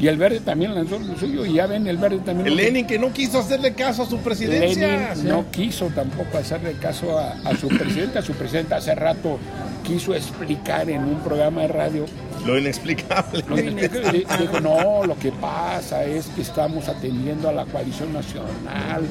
Y 0.00 0.08
el 0.08 0.16
verde 0.16 0.40
también 0.40 0.74
lanzó 0.74 0.98
lo 0.98 1.16
suyo, 1.16 1.46
y 1.46 1.54
ya 1.54 1.66
ven, 1.66 1.86
el 1.86 1.96
verde 1.98 2.18
también... 2.18 2.48
el 2.48 2.56
Lenin 2.56 2.86
que 2.86 2.98
no 2.98 3.12
quiso 3.12 3.38
hacerle 3.38 3.74
caso 3.74 4.02
a 4.02 4.06
su 4.06 4.18
presidencia. 4.18 5.14
Lenin 5.14 5.28
no 5.28 5.50
quiso 5.50 5.86
tampoco 5.86 6.38
hacerle 6.38 6.72
caso 6.74 7.18
a, 7.18 7.34
a 7.44 7.56
su 7.56 7.68
presidenta. 7.68 8.20
Su 8.20 8.32
presidenta 8.32 8.76
hace 8.76 8.94
rato 8.94 9.38
quiso 9.84 10.14
explicar 10.14 10.90
en 10.90 11.04
un 11.04 11.20
programa 11.20 11.62
de 11.62 11.68
radio. 11.68 12.06
Lo 12.44 12.58
inexplicable. 12.58 13.44
lo 13.48 13.54
que 13.54 13.68
explica, 13.68 14.36
y 14.36 14.42
Dijo, 14.42 14.60
no, 14.60 15.04
lo 15.04 15.16
que 15.18 15.32
pasa 15.32 16.04
es 16.04 16.26
que 16.26 16.42
estamos 16.42 16.88
atendiendo 16.88 17.48
a 17.48 17.52
la 17.52 17.64
coalición 17.64 18.12
nacional, 18.12 19.02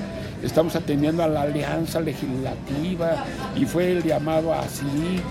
estamos 0.44 0.76
atendiendo 0.76 1.24
a 1.24 1.28
la 1.28 1.44
alianza 1.44 2.00
legislativa 2.02 3.26
y 3.56 3.66
fue 3.66 3.92
el 3.92 4.04
llamado 4.04 4.54
así. 4.54 5.22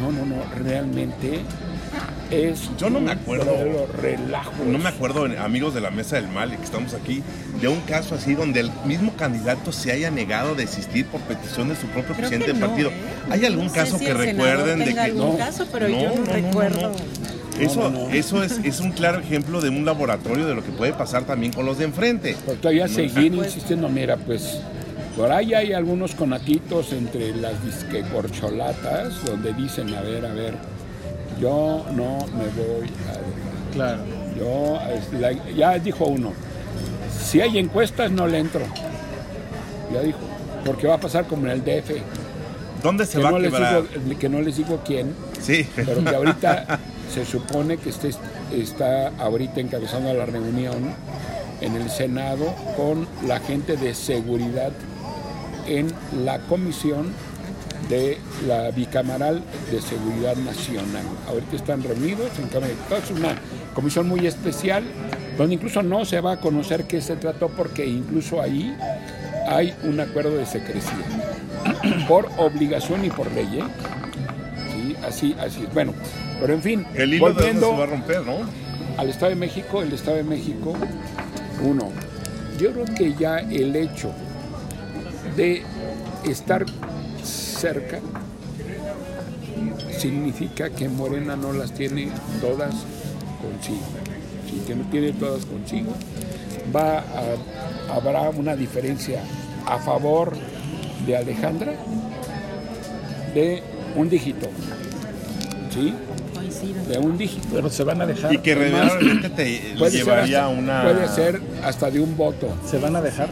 No, 0.00 0.12
no, 0.12 0.24
no, 0.26 0.42
realmente 0.62 1.40
es 2.30 2.70
Yo 2.78 2.90
no 2.90 3.00
me 3.00 3.12
acuerdo. 3.12 3.86
relajo. 4.00 4.52
No 4.66 4.78
me 4.78 4.88
acuerdo, 4.88 5.24
amigos 5.40 5.74
de 5.74 5.80
la 5.80 5.90
Mesa 5.90 6.16
del 6.16 6.28
Mal, 6.28 6.50
que 6.56 6.62
estamos 6.64 6.94
aquí, 6.94 7.22
de 7.60 7.68
un 7.68 7.80
caso 7.80 8.14
así 8.14 8.34
donde 8.34 8.60
el 8.60 8.70
mismo 8.84 9.12
candidato 9.14 9.72
se 9.72 9.92
haya 9.92 10.10
negado 10.10 10.52
a 10.52 10.54
desistir 10.54 11.06
por 11.06 11.20
petición 11.22 11.68
de 11.68 11.76
su 11.76 11.86
propio 11.88 12.14
Creo 12.14 12.16
presidente 12.16 12.48
del 12.48 12.60
no, 12.60 12.66
partido. 12.66 12.90
¿eh? 12.90 12.92
¿Hay 13.30 13.44
algún 13.44 13.64
No 13.66 13.70
sé 13.70 13.76
caso 13.76 13.98
si 13.98 14.04
que 14.04 14.10
el 14.10 14.16
senador 14.18 14.46
recuerden 14.56 14.78
de 14.80 14.94
que 14.94 15.00
algún 15.00 15.30
No. 15.32 15.36
caso, 15.38 15.66
pero 15.72 15.88
No, 15.88 16.00
yo 16.00 16.08
no, 16.08 16.14
no, 16.14 16.20
no, 16.20 16.26
no, 16.26 16.32
recuerdo. 16.32 16.80
no. 16.92 17.28
Eso, 17.62 17.80
No, 17.80 17.90
no, 17.90 18.08
no. 18.08 18.14
eso 18.14 18.42
es, 18.44 18.60
es 18.62 18.78
un 18.80 18.92
claro 18.92 19.18
ejemplo 19.18 19.60
de 19.60 19.68
un 19.70 19.84
laboratorio 19.84 20.46
de 20.46 20.54
lo 20.54 20.62
que 20.62 20.70
puede 20.70 20.92
pasar 20.92 21.24
también 21.24 21.52
con 21.52 21.66
los 21.66 21.78
de 21.78 21.86
enfrente. 21.86 22.36
Pero 22.46 22.58
todavía 22.58 22.86
seguir 22.86 23.34
Pues- 23.34 23.48
insistiendo, 23.48 23.88
mira, 23.88 24.16
pues 24.16 24.60
por 25.16 25.32
ahí 25.32 25.54
hay 25.54 25.72
algunos 25.72 26.14
conatitos 26.14 26.92
entre 26.92 27.34
las 27.34 27.64
disque 27.64 28.04
corcholatas 28.12 29.24
donde 29.24 29.52
dicen, 29.54 29.92
a 29.94 30.02
ver, 30.02 30.24
a 30.24 30.32
ver, 30.32 30.54
yo 31.40 31.84
no 31.92 32.18
me 32.36 32.44
voy 32.56 32.86
a... 33.08 33.72
Claro. 33.74 34.02
Yo, 34.38 34.78
la- 35.18 35.32
ya 35.54 35.78
dijo 35.78 36.04
uno, 36.06 36.32
si 37.24 37.40
hay 37.40 37.58
encuestas 37.58 38.10
no 38.10 38.26
le 38.26 38.38
entro. 38.38 38.62
Ya 39.92 40.00
dijo, 40.00 40.18
porque 40.64 40.86
va 40.86 40.94
a 40.94 41.00
pasar 41.00 41.26
como 41.26 41.46
en 41.46 41.52
el 41.52 41.64
DF, 41.64 41.90
¿Dónde 42.82 43.06
se 43.06 43.18
que 43.18 43.24
va 43.24 43.30
no, 43.30 43.36
a 43.36 43.40
les 43.40 43.52
quebrar? 43.52 43.82
digo, 44.04 44.18
que 44.18 44.28
no 44.28 44.40
les 44.40 44.56
digo 44.56 44.80
quién, 44.84 45.12
Sí, 45.40 45.66
pero 45.74 46.04
que 46.04 46.14
ahorita 46.14 46.78
se 47.12 47.24
supone 47.24 47.76
que 47.78 47.90
este 47.90 48.10
está 48.52 49.08
ahorita 49.18 49.60
encabezando 49.60 50.12
la 50.14 50.26
reunión 50.26 50.94
en 51.60 51.74
el 51.74 51.90
Senado 51.90 52.54
con 52.76 53.08
la 53.26 53.40
gente 53.40 53.76
de 53.76 53.94
seguridad 53.94 54.70
en 55.66 55.92
la 56.24 56.38
comisión 56.40 57.12
de 57.88 58.18
la 58.46 58.70
bicamaral 58.70 59.42
de 59.70 59.80
seguridad 59.80 60.36
nacional. 60.36 61.04
Ahorita 61.28 61.56
están 61.56 61.82
reunidos 61.82 62.30
en 62.38 62.48
Cámara 62.48 62.68
de 62.68 62.74
Diputados, 62.74 63.10
una 63.10 63.34
comisión 63.74 64.08
muy 64.08 64.26
especial 64.26 64.84
donde 65.36 65.54
incluso 65.54 65.82
no 65.82 66.04
se 66.04 66.20
va 66.20 66.32
a 66.32 66.40
conocer 66.40 66.84
qué 66.84 67.00
se 67.00 67.16
trató 67.16 67.48
porque 67.48 67.86
incluso 67.86 68.42
ahí 68.42 68.76
hay 69.48 69.74
un 69.84 70.00
acuerdo 70.00 70.36
de 70.36 70.44
secrecía 70.44 71.04
por 72.08 72.28
obligación 72.36 73.04
y 73.04 73.10
por 73.10 73.30
ley. 73.32 73.60
¿eh? 73.60 73.64
Sí, 74.72 74.96
así, 75.06 75.36
así. 75.40 75.66
Bueno, 75.72 75.94
pero 76.40 76.54
en 76.54 76.62
fin, 76.62 76.86
El 76.94 77.14
hilo 77.14 77.32
volviendo 77.32 77.70
se 77.70 77.76
va 77.76 77.84
a 77.84 77.86
romper, 77.86 78.26
¿no? 78.26 78.68
al 78.98 79.08
Estado 79.08 79.30
de 79.30 79.36
México, 79.36 79.80
el 79.80 79.92
Estado 79.92 80.16
de 80.16 80.24
México, 80.24 80.74
uno, 81.62 81.90
yo 82.58 82.72
creo 82.72 82.84
que 82.96 83.14
ya 83.14 83.38
el 83.38 83.74
hecho 83.76 84.10
de 85.36 85.62
estar 86.24 86.66
cerca 87.58 88.00
significa 89.98 90.70
que 90.70 90.88
Morena 90.88 91.36
no 91.36 91.52
las 91.52 91.72
tiene 91.72 92.08
todas 92.40 92.74
consigo. 93.42 93.84
Si 94.48 94.56
que 94.66 94.74
no 94.74 94.84
tiene 94.90 95.12
todas 95.12 95.44
consigo, 95.44 95.92
va 96.74 96.98
a- 96.98 97.92
habrá 97.94 98.30
una 98.30 98.54
diferencia 98.56 99.22
a 99.66 99.78
favor 99.78 100.34
de 101.06 101.16
Alejandra 101.16 101.72
de 103.34 103.62
un 103.96 104.08
dígito. 104.08 104.48
¿Sí? 105.72 105.94
De 106.88 106.98
un 106.98 107.18
dígito. 107.18 107.46
Pero 107.52 107.68
se 107.70 107.84
van 107.84 108.00
a 108.00 108.06
dejar. 108.06 108.32
Y 108.32 108.38
que 108.38 108.54
realmente 108.54 109.28
te 109.30 109.74
Puede 109.78 109.98
llevaría 109.98 110.46
hasta, 110.46 110.58
una. 110.58 110.82
puede 110.82 111.08
ser 111.08 111.40
hasta 111.62 111.90
de 111.90 112.00
un 112.00 112.16
voto. 112.16 112.48
¿Se 112.68 112.78
van 112.78 112.96
a 112.96 113.02
dejar 113.02 113.28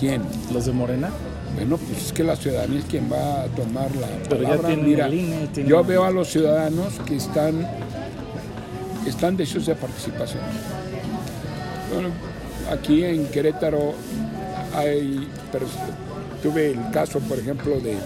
¿Quién? 0.00 0.22
los 0.52 0.66
de 0.66 0.72
Morena? 0.72 1.10
Bueno, 1.54 1.76
pues 1.76 2.06
es 2.06 2.12
que 2.12 2.22
la 2.22 2.36
ciudadanía 2.36 2.78
es 2.78 2.84
quien 2.84 3.10
va 3.10 3.42
a 3.42 3.46
tomar 3.46 3.90
la 3.96 4.28
palabra. 4.28 4.68
Mira, 4.76 5.08
INE, 5.08 5.48
yo 5.66 5.82
veo 5.84 6.04
a 6.04 6.10
los 6.10 6.28
ciudadanos 6.28 6.94
que 7.06 7.16
están, 7.16 7.66
están 9.06 9.36
deseosos 9.36 9.66
de 9.66 9.74
participación. 9.74 10.42
Bueno, 11.92 12.10
aquí 12.70 13.02
en 13.04 13.26
Querétaro 13.26 13.94
hay, 14.74 15.28
tuve 16.42 16.72
el 16.72 16.90
caso, 16.92 17.18
por 17.20 17.38
ejemplo, 17.38 17.80
de 17.80 17.96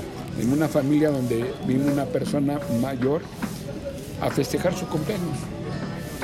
en 0.40 0.52
una 0.52 0.68
familia 0.68 1.10
donde 1.10 1.52
vino 1.66 1.92
una 1.92 2.06
persona 2.06 2.58
mayor 2.80 3.22
a 4.20 4.30
festejar 4.30 4.74
su 4.74 4.86
cumpleaños. 4.86 5.36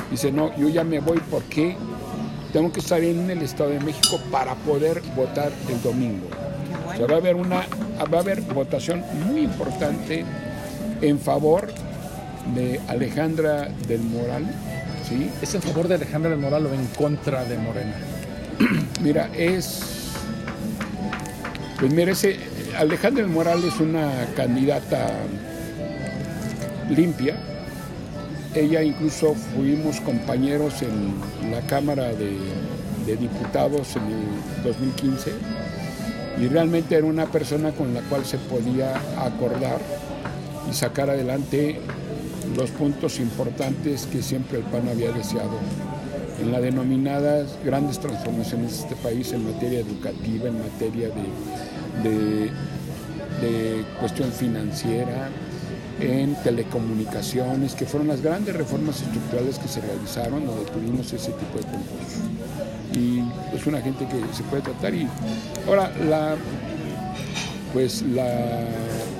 Dice, 0.09 0.31
no, 0.31 0.55
yo 0.57 0.69
ya 0.69 0.83
me 0.83 0.99
voy 0.99 1.21
porque 1.29 1.75
tengo 2.51 2.71
que 2.71 2.79
estar 2.79 3.03
en 3.03 3.29
el 3.29 3.41
Estado 3.43 3.69
de 3.69 3.79
México 3.79 4.19
para 4.31 4.55
poder 4.55 5.01
votar 5.15 5.51
el 5.69 5.81
domingo. 5.83 6.27
Sea, 6.99 7.07
va 7.07 7.15
a 7.15 7.17
haber 7.19 7.35
una 7.37 7.65
va 8.13 8.17
a 8.17 8.21
haber 8.21 8.41
votación 8.41 9.05
muy 9.25 9.39
importante 9.43 10.25
en 11.01 11.17
favor 11.17 11.71
de 12.53 12.81
Alejandra 12.89 13.69
del 13.87 14.01
Moral, 14.01 14.45
¿sí? 15.07 15.31
¿Es 15.41 15.55
en 15.55 15.61
favor 15.61 15.87
de 15.87 15.95
Alejandra 15.95 16.31
del 16.31 16.39
Moral 16.39 16.65
o 16.65 16.73
en 16.73 16.85
contra 16.87 17.45
de 17.45 17.57
Morena? 17.57 17.95
Mira, 19.01 19.29
es 19.33 19.81
pues 21.79 21.93
mira, 21.93 22.11
ese 22.11 22.37
Alejandra 22.77 23.23
del 23.23 23.31
Moral 23.31 23.63
es 23.63 23.79
una 23.79 24.11
candidata 24.35 25.07
limpia. 26.89 27.37
Ella 28.53 28.83
incluso 28.83 29.35
fuimos 29.55 30.01
compañeros 30.01 30.81
en 30.81 31.49
la 31.49 31.61
Cámara 31.61 32.09
de, 32.09 32.37
de 33.05 33.15
Diputados 33.15 33.95
en 33.95 34.03
el 34.03 34.63
2015 34.65 35.31
y 36.39 36.47
realmente 36.47 36.95
era 36.95 37.05
una 37.05 37.25
persona 37.25 37.71
con 37.71 37.93
la 37.93 38.01
cual 38.01 38.25
se 38.25 38.37
podía 38.37 38.95
acordar 39.17 39.79
y 40.69 40.73
sacar 40.73 41.09
adelante 41.09 41.79
los 42.55 42.71
puntos 42.71 43.19
importantes 43.19 44.05
que 44.05 44.21
siempre 44.21 44.57
el 44.59 44.63
PAN 44.63 44.87
había 44.89 45.11
deseado 45.11 45.57
en 46.41 46.51
las 46.51 46.61
denominadas 46.61 47.57
grandes 47.65 47.99
transformaciones 47.99 48.71
de 48.71 48.77
este 48.83 48.95
país 48.95 49.31
en 49.33 49.43
materia 49.51 49.79
educativa, 49.81 50.47
en 50.47 50.59
materia 50.59 51.09
de, 51.09 52.51
de- 53.45 53.85
cuestión 53.99 54.31
financiera, 54.31 55.29
en 55.99 56.35
telecomunicaciones, 56.43 57.75
que 57.75 57.85
fueron 57.85 58.07
las 58.07 58.21
grandes 58.21 58.55
reformas 58.55 59.01
estructurales 59.01 59.59
que 59.59 59.67
se 59.67 59.81
realizaron 59.81 60.45
donde 60.45 60.63
tuvimos 60.71 61.11
ese 61.11 61.31
tipo 61.33 61.57
de 61.57 61.63
concursos. 61.63 62.23
Es 63.59 63.67
una 63.67 63.81
gente 63.81 64.05
que 64.05 64.33
se 64.33 64.43
puede 64.43 64.61
tratar. 64.61 64.93
Y 64.93 65.07
ahora, 65.67 65.91
la, 66.07 66.35
pues 67.73 68.01
la 68.01 68.65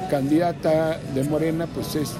candidata 0.09 0.99
de 1.13 1.23
Morena, 1.25 1.67
pues 1.67 1.95
es 1.95 2.11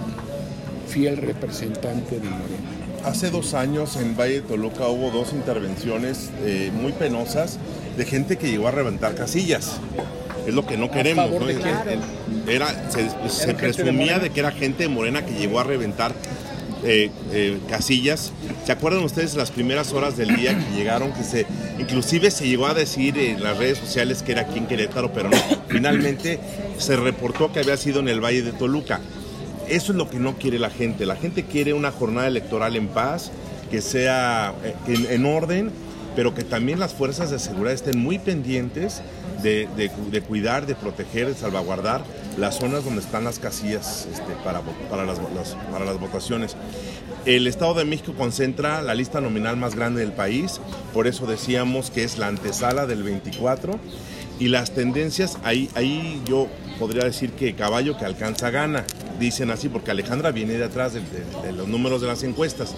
fiel 0.88 1.18
representante 1.18 2.20
de 2.20 2.30
Morena. 2.30 2.80
Hace 3.06 3.30
dos 3.30 3.54
años 3.54 3.96
en 3.96 4.18
Valle 4.18 4.36
de 4.36 4.42
Toluca 4.42 4.88
hubo 4.88 5.10
dos 5.12 5.32
intervenciones 5.32 6.30
eh, 6.42 6.70
muy 6.74 6.92
penosas 6.92 7.58
de 7.96 8.06
gente 8.06 8.38
que 8.38 8.52
llegó 8.52 8.68
a 8.68 8.72
reventar 8.72 9.16
casillas. 9.16 9.80
Es 10.46 10.54
lo 10.54 10.66
que 10.66 10.78
no 10.78 10.92
queremos. 10.92 11.30
¿no? 11.32 11.46
de? 11.46 11.56
Era, 12.48 12.90
se, 12.90 13.48
de 13.48 13.54
presumía 13.54 13.94
Morena? 13.94 14.20
de, 14.20 14.30
que 14.32 14.40
era 14.40 14.52
gente 14.52 14.84
de 14.84 14.90
Morena 14.90 15.26
que 15.26 15.34
llegó 15.34 15.60
a 15.60 15.64
reventar 15.64 16.14
eh, 16.84 17.10
eh, 17.32 17.60
casillas. 17.70 18.32
¿Se 18.66 18.72
acuerdan 18.72 19.04
ustedes 19.04 19.36
las 19.36 19.52
primeras 19.52 19.92
horas 19.94 20.18
del 20.18 20.36
día 20.36 20.58
que 20.58 20.76
llegaron? 20.78 21.12
Que 21.14 21.24
se, 21.24 21.46
inclusive 21.80 22.32
se 22.32 22.48
llegó 22.48 22.68
a 22.68 22.74
decir 22.74 23.18
en 23.18 23.44
las 23.44 23.58
redes 23.58 23.78
sociales 23.78 24.24
que 24.24 24.32
era 24.34 24.42
aquí 24.42 24.58
en 24.60 24.68
Querétaro, 24.68 25.12
pero 25.14 25.30
no. 25.30 25.38
Finalmente 25.68 26.40
se 26.78 26.96
reportó 26.96 27.52
que 27.52 27.60
había 27.60 27.78
sido 27.78 28.00
en 28.00 28.08
el 28.08 28.24
Valle 28.24 28.42
de 28.42 28.52
Toluca. 28.52 29.00
Eso 29.68 29.92
es 29.92 29.98
lo 29.98 30.10
que 30.10 30.18
no 30.20 30.36
quiere 30.38 30.58
la 30.60 30.70
gente. 30.70 31.06
La 31.06 31.16
gente 31.16 31.44
quiere 31.44 31.74
una 31.74 31.92
jornada 31.92 32.28
electoral 32.28 32.76
en 32.76 32.88
paz, 32.88 33.32
que 33.70 33.82
sea 33.82 34.54
eh, 34.64 34.74
en, 34.88 35.06
en 35.12 35.26
orden, 35.26 35.72
pero 36.16 36.34
que 36.34 36.44
también 36.44 36.80
las 36.80 36.94
fuerzas 36.94 37.30
de 37.30 37.38
seguridad 37.40 37.74
estén 37.74 38.00
muy 38.00 38.18
pendientes 38.18 39.02
de- 39.44 39.68
de 39.78 40.22
cuidar, 40.22 40.66
de 40.66 40.76
proteger, 40.76 41.28
de 41.28 41.34
salvaguardar 41.36 42.04
las 42.40 42.58
zonas 42.58 42.86
donde 42.86 43.02
están 43.02 43.24
las 43.24 43.38
casillas 43.40 44.08
este, 44.12 44.34
para, 44.44 44.62
para, 44.90 45.06
las, 45.06 45.20
para 45.72 45.86
las 45.86 46.00
votaciones. 46.00 46.56
El 47.26 47.48
Estado 47.48 47.74
de 47.74 47.86
México 47.86 48.14
concentra 48.18 48.82
la 48.82 48.96
lista 48.96 49.22
nominal 49.22 49.58
más 49.58 49.76
grande 49.76 50.02
del 50.02 50.14
país, 50.14 50.62
por 50.94 51.06
eso 51.06 51.26
decíamos 51.28 51.92
que 51.92 52.04
es 52.04 52.18
la 52.18 52.28
antesala 52.28 52.88
del 52.88 53.04
24 53.04 53.78
y 54.40 54.48
las 54.48 54.72
tendencias, 54.72 55.38
ahí, 55.44 55.70
ahí 55.76 56.22
yo 56.26 56.48
podría 56.80 57.04
decir 57.04 57.32
que 57.34 57.56
caballo 57.56 57.98
que 57.98 58.06
alcanza 58.06 58.50
gana, 58.52 58.86
dicen 59.20 59.52
así, 59.52 59.68
porque 59.68 59.92
Alejandra 59.92 60.32
viene 60.32 60.54
de 60.54 60.64
atrás 60.64 60.94
de 60.94 61.52
los 61.52 61.68
números 61.68 62.00
de 62.00 62.08
las 62.08 62.24
encuestas. 62.24 62.74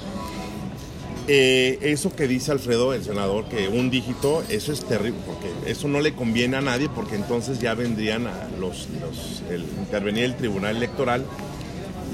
Eh, 1.34 1.80
eso 1.94 2.14
que 2.14 2.28
dice 2.28 2.52
Alfredo, 2.52 2.94
el 2.94 3.06
senador, 3.06 3.46
que 3.46 3.70
un 3.70 3.90
dígito, 3.90 4.44
eso 4.50 4.74
es 4.74 4.84
terrible, 4.84 5.18
porque 5.26 5.48
eso 5.72 5.88
no 5.88 6.02
le 6.02 6.14
conviene 6.14 6.58
a 6.58 6.62
nadie, 6.62 6.90
porque 6.94 7.16
entonces 7.16 7.62
ya 7.62 7.74
vendrían 7.74 8.28
a 8.28 8.50
los, 8.60 8.90
los 9.00 9.42
el, 9.50 9.62
intervenir 9.62 10.26
el 10.26 10.36
Tribunal 10.36 10.76
Electoral 10.76 11.24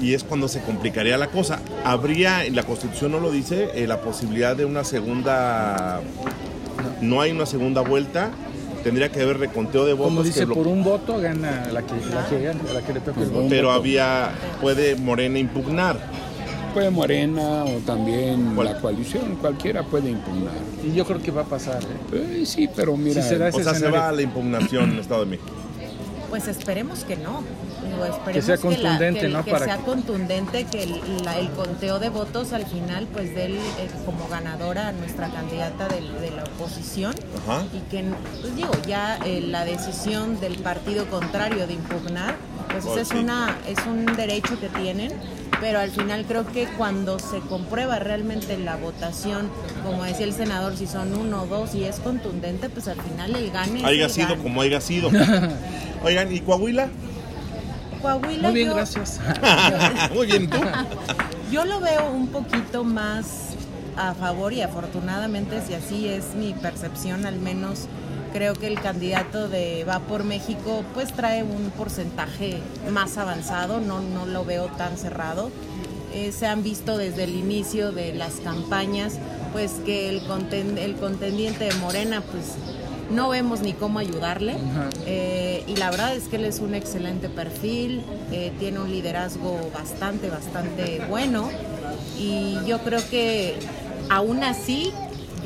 y 0.00 0.14
es 0.14 0.22
cuando 0.22 0.46
se 0.46 0.60
complicaría 0.60 1.18
la 1.18 1.32
cosa. 1.32 1.58
Habría, 1.84 2.44
en 2.44 2.54
la 2.54 2.62
Constitución 2.62 3.10
no 3.10 3.18
lo 3.18 3.32
dice, 3.32 3.70
eh, 3.74 3.88
la 3.88 4.02
posibilidad 4.02 4.54
de 4.54 4.66
una 4.66 4.84
segunda, 4.84 6.00
no 7.00 7.20
hay 7.20 7.32
una 7.32 7.46
segunda 7.46 7.80
vuelta, 7.80 8.30
tendría 8.84 9.10
que 9.10 9.20
haber 9.20 9.38
reconteo 9.38 9.84
de 9.84 9.94
votos. 9.94 10.10
Como 10.10 10.22
que 10.22 10.28
dice, 10.28 10.46
por 10.46 10.68
un 10.68 10.84
voto 10.84 11.18
gana 11.18 11.66
la 11.72 11.82
que, 11.82 11.94
la 12.14 12.28
que 12.28 12.40
gana, 12.40 12.60
la 12.72 12.82
que 12.82 12.92
le 12.92 13.00
toque 13.00 13.24
el 13.24 13.30
voto. 13.30 13.46
pero 13.48 13.72
había, 13.72 14.30
puede 14.60 14.94
Morena 14.94 15.40
impugnar. 15.40 16.27
Puede 16.74 16.90
Morena 16.90 17.64
o 17.64 17.78
también 17.86 18.52
¿Cuál? 18.54 18.66
la 18.68 18.80
coalición, 18.80 19.36
cualquiera 19.36 19.82
puede 19.82 20.10
impugnar. 20.10 20.54
Y 20.84 20.92
yo 20.94 21.04
creo 21.04 21.20
que 21.20 21.30
va 21.30 21.42
a 21.42 21.46
pasar. 21.46 21.82
¿eh? 22.12 22.40
Eh, 22.42 22.46
sí, 22.46 22.68
pero 22.74 22.96
mira, 22.96 23.22
Sí 23.22 23.28
se 23.30 23.38
da 23.38 23.48
O 23.48 23.52
sea, 23.52 23.64
se 23.64 23.70
escenario. 23.70 23.98
va 23.98 24.08
a 24.08 24.12
la 24.12 24.22
impugnación 24.22 24.84
en 24.84 24.90
el 24.92 24.98
Estado 25.00 25.20
de 25.20 25.26
México. 25.30 25.50
Pues 26.30 26.46
esperemos 26.46 27.04
que 27.04 27.16
no. 27.16 27.42
Digo, 27.82 28.04
esperemos 28.04 28.32
Que 28.34 28.42
sea 28.42 28.56
la- 28.56 28.60
contundente, 28.62 29.20
que, 29.22 29.28
¿no? 29.28 29.44
que 29.44 29.50
Para 29.50 29.64
sea 29.64 29.78
que- 29.78 29.84
contundente, 29.84 30.64
que 30.66 30.82
el, 30.82 31.24
la- 31.24 31.38
el 31.38 31.48
conteo 31.52 31.98
de 31.98 32.10
votos 32.10 32.52
al 32.52 32.66
final, 32.66 33.06
pues 33.12 33.34
dé 33.34 33.46
eh, 33.46 33.58
como 34.04 34.28
ganadora 34.28 34.88
a 34.88 34.92
nuestra 34.92 35.30
candidata 35.30 35.88
del- 35.88 36.20
de, 36.20 36.30
la 36.32 36.44
oposición. 36.44 37.14
Ajá. 37.46 37.64
Y 37.74 37.78
que, 37.90 38.04
pues 38.42 38.54
digo, 38.54 38.70
ya 38.86 39.16
eh, 39.24 39.40
la 39.40 39.64
decisión 39.64 40.38
del 40.38 40.56
partido 40.58 41.06
contrario 41.06 41.66
de 41.66 41.72
impugnar, 41.72 42.36
pues 42.82 42.86
Oh, 42.86 42.92
ese 42.92 43.00
es, 43.02 43.08
sí. 43.08 43.16
una, 43.18 43.56
es 43.66 43.78
un 43.86 44.06
derecho 44.16 44.58
que 44.60 44.68
tienen. 44.68 45.12
Pero 45.60 45.80
al 45.80 45.90
final 45.90 46.24
creo 46.26 46.46
que 46.46 46.66
cuando 46.76 47.18
se 47.18 47.40
comprueba 47.40 47.98
realmente 47.98 48.56
la 48.58 48.76
votación, 48.76 49.48
como 49.84 50.04
decía 50.04 50.24
el 50.26 50.32
senador, 50.32 50.76
si 50.76 50.86
son 50.86 51.12
uno 51.16 51.42
o 51.42 51.46
dos 51.46 51.74
y 51.74 51.82
es 51.82 51.96
contundente, 51.98 52.68
pues 52.70 52.86
al 52.86 53.00
final 53.00 53.34
el 53.34 53.50
gane. 53.50 53.80
es 53.80 53.84
haya 53.84 54.04
el 54.04 54.10
sido 54.10 54.28
gane. 54.28 54.42
como 54.42 54.60
haya 54.62 54.80
sido. 54.80 55.10
Oigan, 56.04 56.32
¿y 56.32 56.40
Coahuila? 56.40 56.86
Coahuila. 58.00 58.48
Muy 58.50 58.54
bien, 58.54 58.68
yo- 58.68 58.74
gracias. 58.76 59.18
Muy 60.14 60.26
bien, 60.26 60.48
tú. 60.48 60.58
Yo 61.50 61.64
lo 61.64 61.80
veo 61.80 62.10
un 62.12 62.28
poquito 62.28 62.84
más 62.84 63.54
a 63.96 64.12
favor 64.14 64.52
y 64.52 64.60
afortunadamente, 64.60 65.60
si 65.66 65.72
así 65.74 66.06
es 66.06 66.34
mi 66.36 66.52
percepción, 66.52 67.24
al 67.26 67.36
menos 67.40 67.86
creo 68.38 68.54
que 68.54 68.68
el 68.68 68.80
candidato 68.80 69.48
de 69.48 69.82
Va 69.82 69.98
por 69.98 70.22
México 70.22 70.84
pues 70.94 71.12
trae 71.12 71.42
un 71.42 71.72
porcentaje 71.76 72.58
más 72.88 73.18
avanzado, 73.18 73.80
no, 73.80 74.00
no 74.00 74.26
lo 74.26 74.44
veo 74.44 74.66
tan 74.78 74.96
cerrado. 74.96 75.50
Eh, 76.14 76.30
se 76.30 76.46
han 76.46 76.62
visto 76.62 76.96
desde 76.96 77.24
el 77.24 77.34
inicio 77.34 77.90
de 77.90 78.14
las 78.14 78.34
campañas 78.34 79.14
pues 79.52 79.72
que 79.84 80.08
el, 80.08 80.22
conten- 80.22 80.78
el 80.78 80.94
contendiente 80.94 81.64
de 81.64 81.74
Morena 81.80 82.22
pues 82.30 82.44
no 83.10 83.28
vemos 83.28 83.58
ni 83.60 83.72
cómo 83.72 83.98
ayudarle. 83.98 84.54
Eh, 85.04 85.64
y 85.66 85.74
la 85.74 85.90
verdad 85.90 86.14
es 86.14 86.28
que 86.28 86.36
él 86.36 86.44
es 86.44 86.60
un 86.60 86.76
excelente 86.76 87.28
perfil, 87.28 88.02
eh, 88.30 88.52
tiene 88.60 88.78
un 88.78 88.88
liderazgo 88.88 89.58
bastante, 89.74 90.30
bastante 90.30 91.02
bueno. 91.10 91.48
Y 92.16 92.56
yo 92.68 92.78
creo 92.84 93.00
que 93.10 93.56
aún 94.10 94.44
así, 94.44 94.92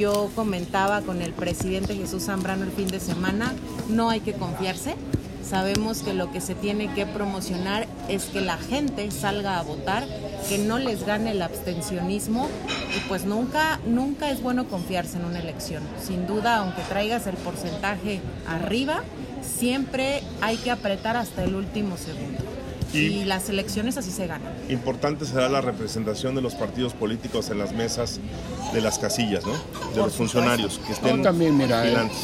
yo 0.02 0.32
comentaba 0.34 1.00
con 1.02 1.22
el 1.22 1.32
presidente 1.32 1.94
Jesús 1.94 2.24
Zambrano 2.24 2.64
el 2.64 2.72
fin 2.72 2.88
de 2.88 2.98
semana, 2.98 3.52
no 3.88 4.10
hay 4.10 4.18
que 4.18 4.32
confiarse. 4.32 4.96
Sabemos 5.48 6.02
que 6.02 6.12
lo 6.12 6.32
que 6.32 6.40
se 6.40 6.56
tiene 6.56 6.92
que 6.92 7.06
promocionar 7.06 7.86
es 8.08 8.24
que 8.24 8.40
la 8.40 8.56
gente 8.56 9.08
salga 9.12 9.60
a 9.60 9.62
votar, 9.62 10.04
que 10.48 10.58
no 10.58 10.80
les 10.80 11.06
gane 11.06 11.30
el 11.30 11.40
abstencionismo 11.40 12.48
y 12.96 13.08
pues 13.08 13.26
nunca, 13.26 13.78
nunca 13.86 14.28
es 14.30 14.42
bueno 14.42 14.66
confiarse 14.66 15.18
en 15.18 15.24
una 15.24 15.38
elección. 15.38 15.84
Sin 16.04 16.26
duda, 16.26 16.56
aunque 16.56 16.82
traigas 16.82 17.28
el 17.28 17.36
porcentaje 17.36 18.20
arriba, 18.48 19.02
siempre 19.40 20.24
hay 20.40 20.56
que 20.56 20.72
apretar 20.72 21.16
hasta 21.16 21.44
el 21.44 21.54
último 21.54 21.96
segundo. 21.96 22.41
Y- 22.92 22.98
Y, 22.98 23.24
las 23.24 23.48
elecciones 23.48 23.96
así 23.96 24.10
se 24.10 24.26
ganan. 24.26 24.52
Importante 24.68 25.24
será 25.24 25.48
la 25.48 25.60
representación 25.60 26.34
de 26.34 26.42
los 26.42 26.54
partidos 26.54 26.92
políticos 26.94 27.48
en 27.50 27.58
las 27.58 27.72
mesas 27.72 28.20
de 28.72 28.80
las 28.80 28.98
casillas, 28.98 29.44
¿no? 29.46 29.52
De 29.52 29.58
Por 29.58 29.70
los 29.78 29.92
supuesto. 29.94 30.16
funcionarios 30.16 30.78
que 30.86 30.92
estén 30.92 31.16
No, 31.18 31.22
también, 31.22 31.56
mira, 31.56 31.80
eh, 31.82 31.88
vigilantes. 31.90 32.18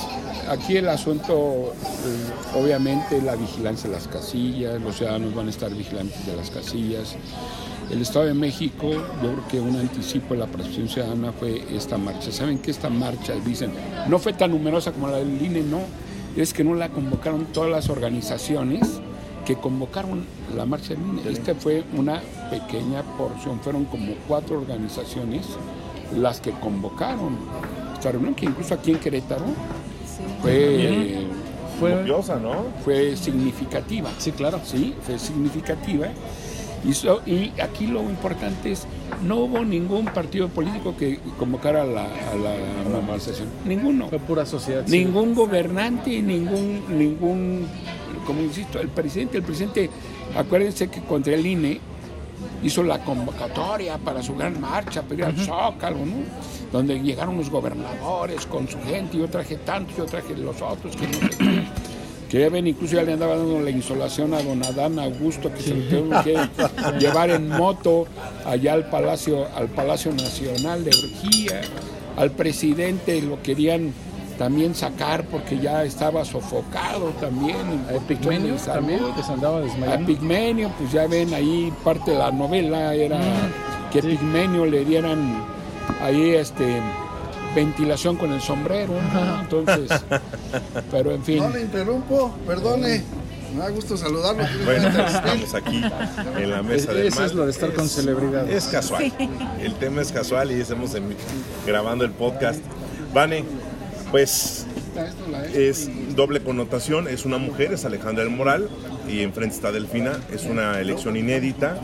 aquí 0.51 0.77
el 0.77 0.89
asunto, 0.89 1.73
eh, 1.75 2.59
obviamente, 2.59 3.21
la 3.23 3.35
vigilancia 3.37 3.89
de 3.89 3.97
las 3.97 4.09
casillas, 4.09 4.81
los 4.81 4.97
ciudadanos 4.97 5.35
van 5.35 5.47
a 5.47 5.51
estar 5.51 5.73
vigilantes 5.75 6.27
de 6.27 6.37
las 6.37 6.51
casillas. 6.51 7.17
El 7.91 8.03
Estado 8.03 8.27
de 8.27 8.35
México, 8.35 8.91
yo 8.91 9.33
creo 9.33 9.49
que 9.49 9.61
un 9.61 9.75
anticipo 9.77 10.35
de 10.35 10.41
la 10.41 10.47
percepción 10.47 10.89
ciudadana 10.91 11.33
fue 11.33 11.65
esta 11.75 11.97
marcha. 11.97 12.31
¿Saben 12.31 12.59
que 12.59 12.71
esta 12.71 12.91
marcha, 12.91 13.33
dicen, 13.45 13.71
no 14.09 14.19
fue 14.19 14.35
tan 14.35 14.51
numerosa 14.51 14.93
como 14.93 15.09
la 15.09 15.17
del 15.17 15.41
INE? 15.41 15.63
No, 15.63 15.81
es 16.37 16.53
que 16.53 16.63
no 16.65 16.75
la 16.75 16.91
convocaron 16.91 17.47
todas 17.47 17.71
las 17.71 17.89
organizaciones 17.89 19.01
que 19.49 19.57
convocaron 19.57 20.27
la 20.55 20.67
marcha 20.67 20.91
del 20.91 20.99
INE. 21.01 21.23
Esta 21.33 21.55
fue 21.55 21.83
una 21.97 22.21
pequeña 22.51 23.03
porción, 23.17 23.59
fueron 23.61 23.87
como 23.87 24.13
cuatro 24.29 24.59
organizaciones 24.59 25.47
las 26.15 26.39
que 26.43 26.51
convocaron 26.51 27.39
esta 27.95 28.13
reunión, 28.13 28.35
que 28.35 28.45
incluso 28.45 28.75
aquí 28.75 28.91
en 28.91 28.99
Querétaro 28.99 29.47
fue, 30.43 31.27
Fue, 31.81 31.93
Curiosa, 31.97 32.37
¿no? 32.37 32.65
fue 32.85 33.17
significativa. 33.17 34.11
sí, 34.19 34.33
claro. 34.33 34.61
Sí, 34.65 34.95
fue 35.01 35.19
significativa. 35.19 36.09
Y, 36.85 36.93
so- 36.93 37.23
y 37.25 37.53
aquí 37.63 37.87
lo 37.87 38.03
importante 38.03 38.73
es, 38.73 38.87
no 39.23 39.37
hubo 39.37 39.65
ningún 39.65 40.07
partido 40.07 40.49
político 40.49 40.97
que 40.97 41.19
convocara 41.39 41.83
a 41.83 41.87
la, 41.87 42.05
a 42.05 42.35
la 42.35 43.01
manifestación. 43.01 43.49
Ninguno. 43.65 44.09
Fue 44.09 44.19
pura 44.19 44.47
sociedad. 44.47 44.87
Ningún 44.87 45.35
gobernante, 45.35 46.23
ningún, 46.23 46.83
ningún, 46.89 47.67
como 48.27 48.41
insisto, 48.41 48.81
el 48.81 48.89
presidente, 48.89 49.39
el 49.39 49.43
presidente, 49.43 49.91
acuérdense 50.37 50.89
que 50.89 51.01
contra 51.03 51.35
el 51.35 51.47
INE 51.47 51.81
hizo 52.63 52.83
la 52.83 52.99
convocatoria 53.05 53.99
para 53.99 54.23
su 54.23 54.35
gran 54.35 54.61
marcha, 54.61 55.03
para 55.03 55.15
ir 55.15 55.25
al 55.25 55.37
Zócalo, 55.37 56.05
¿no? 56.05 56.17
Donde 56.73 57.01
llegaron 57.01 57.37
los 57.37 57.51
gobernadores 57.51 58.47
con 58.47 58.69
su 58.69 58.79
gente, 58.83 59.17
y 59.17 59.21
yo 59.21 59.29
traje 59.29 59.57
tantos, 59.57 59.97
yo 59.97 60.07
traje 60.07 60.37
los 60.37 60.61
otros, 60.61 60.95
que 60.97 61.07
no. 61.07 61.88
Que 62.29 62.41
ya 62.41 62.51
ven, 62.51 62.67
incluso 62.67 62.97
ya 62.97 63.03
le 63.03 63.15
andaba 63.15 63.37
dando 63.37 63.61
la 63.61 63.71
insolación 63.71 64.35
a 64.35 64.43
don 64.43 64.63
Adán 64.63 64.99
Augusto, 64.99 65.53
que 65.53 65.63
se 65.63 65.75
lo 65.75 65.83
tuvieron 65.85 66.25
que 66.25 66.99
llevar 66.99 67.31
en 67.31 67.49
moto 67.49 68.07
allá 68.45 68.75
al 68.75 68.91
Palacio, 68.91 69.47
al 69.57 69.69
Palacio 69.69 70.13
Nacional 70.13 70.85
de 70.85 70.91
Urgía. 70.91 71.63
Al 72.17 72.31
presidente 72.33 73.23
lo 73.23 73.43
querían 73.43 73.95
también 74.39 74.75
sacar 74.75 75.25
porque 75.25 75.59
ya 75.59 75.85
estaba 75.85 76.25
sofocado 76.25 77.11
también. 77.21 77.57
A 77.89 77.99
Pigmenio 78.07 78.55
también, 78.57 79.01
que 79.17 79.23
se 79.23 79.33
andaba 79.33 79.59
A 79.59 79.61
desmayando. 79.63 80.07
Pigmenio, 80.07 80.71
pues 80.79 80.93
ya 80.93 81.07
ven 81.07 81.35
ahí 81.35 81.73
parte 81.85 82.13
de 82.13 82.19
la 82.19 82.31
novela 82.31 82.95
era 82.95 83.21
que 83.93 84.01
sí. 84.01 84.09
Pigmenio 84.09 84.65
le 84.65 84.85
dieran 84.85 85.45
ahí 86.01 86.31
este 86.35 86.81
ventilación 87.55 88.17
con 88.17 88.33
el 88.33 88.41
sombrero, 88.41 88.93
¿no? 89.13 89.41
entonces, 89.41 89.91
pero 90.91 91.13
en 91.13 91.25
fin. 91.25 91.39
No 91.39 91.51
le 91.51 91.63
interrumpo, 91.63 92.35
perdone. 92.47 93.03
Me 93.55 93.61
da 93.61 93.71
gusto 93.71 93.97
saludarlo. 93.97 94.45
Bueno, 94.67 94.89
estamos 94.89 95.55
aquí 95.55 95.83
en 96.37 96.51
la 96.51 96.63
mesa 96.63 96.93
del 96.93 97.07
Eso 97.07 97.25
es 97.25 97.33
lo 97.35 97.47
de 97.47 97.51
estar 97.51 97.73
con 97.73 97.89
celebridades. 97.89 98.55
Es 98.55 98.71
casual. 98.71 99.11
El 99.61 99.75
tema 99.77 100.03
es 100.03 100.13
casual 100.13 100.53
y 100.53 100.61
estamos 100.61 100.95
en- 100.95 101.17
grabando 101.67 102.05
el 102.05 102.11
podcast. 102.11 102.61
Vane, 103.15 103.45
pues 104.11 104.67
es 105.55 105.89
doble 106.19 106.41
connotación. 106.43 107.07
Es 107.07 107.25
una 107.25 107.39
mujer, 107.39 107.73
es 107.73 107.85
Alejandra 107.85 108.25
del 108.25 108.33
Moral 108.35 108.69
y 109.09 109.21
enfrente 109.21 109.55
está 109.55 109.71
Delfina. 109.71 110.19
Es 110.33 110.45
una 110.47 110.81
elección 110.81 111.17
inédita. 111.17 111.81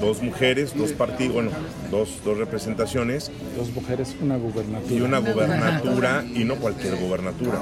Dos 0.00 0.22
mujeres, 0.22 0.76
dos 0.76 0.90
partidos, 0.92 1.34
bueno, 1.34 1.50
dos, 1.90 2.08
dos 2.24 2.36
representaciones 2.36 3.30
Dos 3.56 3.70
mujeres, 3.72 4.16
una 4.20 4.36
gubernatura. 4.38 4.94
y 4.94 5.00
una 5.02 5.18
gubernatura 5.18 6.24
y 6.34 6.42
no 6.44 6.56
cualquier 6.56 6.96
gubernatura. 6.96 7.60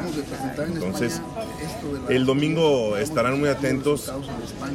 Entonces, 0.66 1.20
El 2.08 2.24
domingo 2.24 2.96
estarán 2.96 3.38
muy 3.38 3.50
atentos 3.50 4.10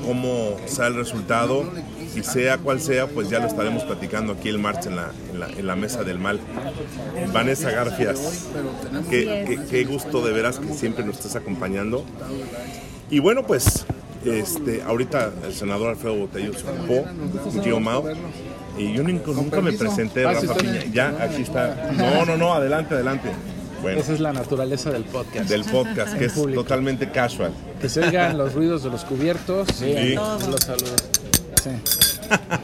cómo 0.05 0.55
sea 0.67 0.87
el 0.87 0.95
resultado 0.95 1.63
y 2.15 2.21
sea 2.21 2.59
cual 2.59 2.79
sea, 2.79 3.07
pues 3.07 3.29
ya 3.29 3.39
lo 3.39 3.47
estaremos 3.47 3.83
platicando 3.85 4.33
aquí 4.33 4.49
el 4.49 4.59
martes 4.59 4.85
en 4.87 4.97
la, 4.97 5.09
en 5.31 5.39
la, 5.39 5.47
en 5.49 5.65
la 5.65 5.75
mesa 5.75 6.03
del 6.03 6.19
mal. 6.19 6.39
Vanessa 7.33 7.71
Garfias, 7.71 8.45
qué, 9.09 9.45
qué- 9.47 9.59
qué 9.69 9.83
gusto 9.85 10.23
de 10.23 10.31
veras 10.31 10.59
que 10.59 10.71
siempre 10.73 11.03
nos 11.03 11.22
estés 11.27 11.35
acompañando. 11.41 12.03
Y 13.09 13.19
bueno, 13.19 13.45
pues 13.45 13.85
este, 14.25 14.81
ahorita 14.83 15.31
el 15.45 15.53
senador 15.53 15.89
Alfredo 15.89 16.15
Botello 16.15 16.53
se 16.53 16.67
ocupó, 16.67 17.05
mi 17.53 17.59
tío 17.61 17.79
Mao, 17.79 18.05
y 18.77 18.93
yo 18.93 19.03
nunca, 19.03 19.31
nunca 19.31 19.61
me 19.61 19.71
presenté, 19.73 20.25
Ah, 20.25 20.33
sí, 20.39 20.47
Rafa 20.47 20.59
Piña. 20.59 20.83
Ya, 20.91 21.15
aquí 21.21 21.41
está. 21.43 21.91
No, 21.95 22.25
no, 22.25 22.37
no, 22.37 22.53
adelante, 22.53 22.95
adelante. 22.95 23.29
Bueno, 23.81 23.99
Esa 23.99 24.13
es 24.13 24.19
la 24.21 24.31
naturaleza 24.31 24.91
del 24.91 25.03
podcast. 25.03 25.49
del 25.49 25.63
podcast, 25.65 26.17
que 26.17 26.25
es 26.25 26.33
público. 26.33 26.63
totalmente 26.63 27.11
casual. 27.11 27.51
Que 27.81 27.89
se 27.89 27.99
oigan 28.01 28.37
los 28.37 28.53
ruidos 28.53 28.81
de 28.83 28.89
los 28.89 29.03
cubiertos. 29.03 29.67
Sí. 29.75 30.13
Todos 30.15 30.47
los 30.47 30.61
saludos. 30.61 30.95
Sí. 31.61 31.69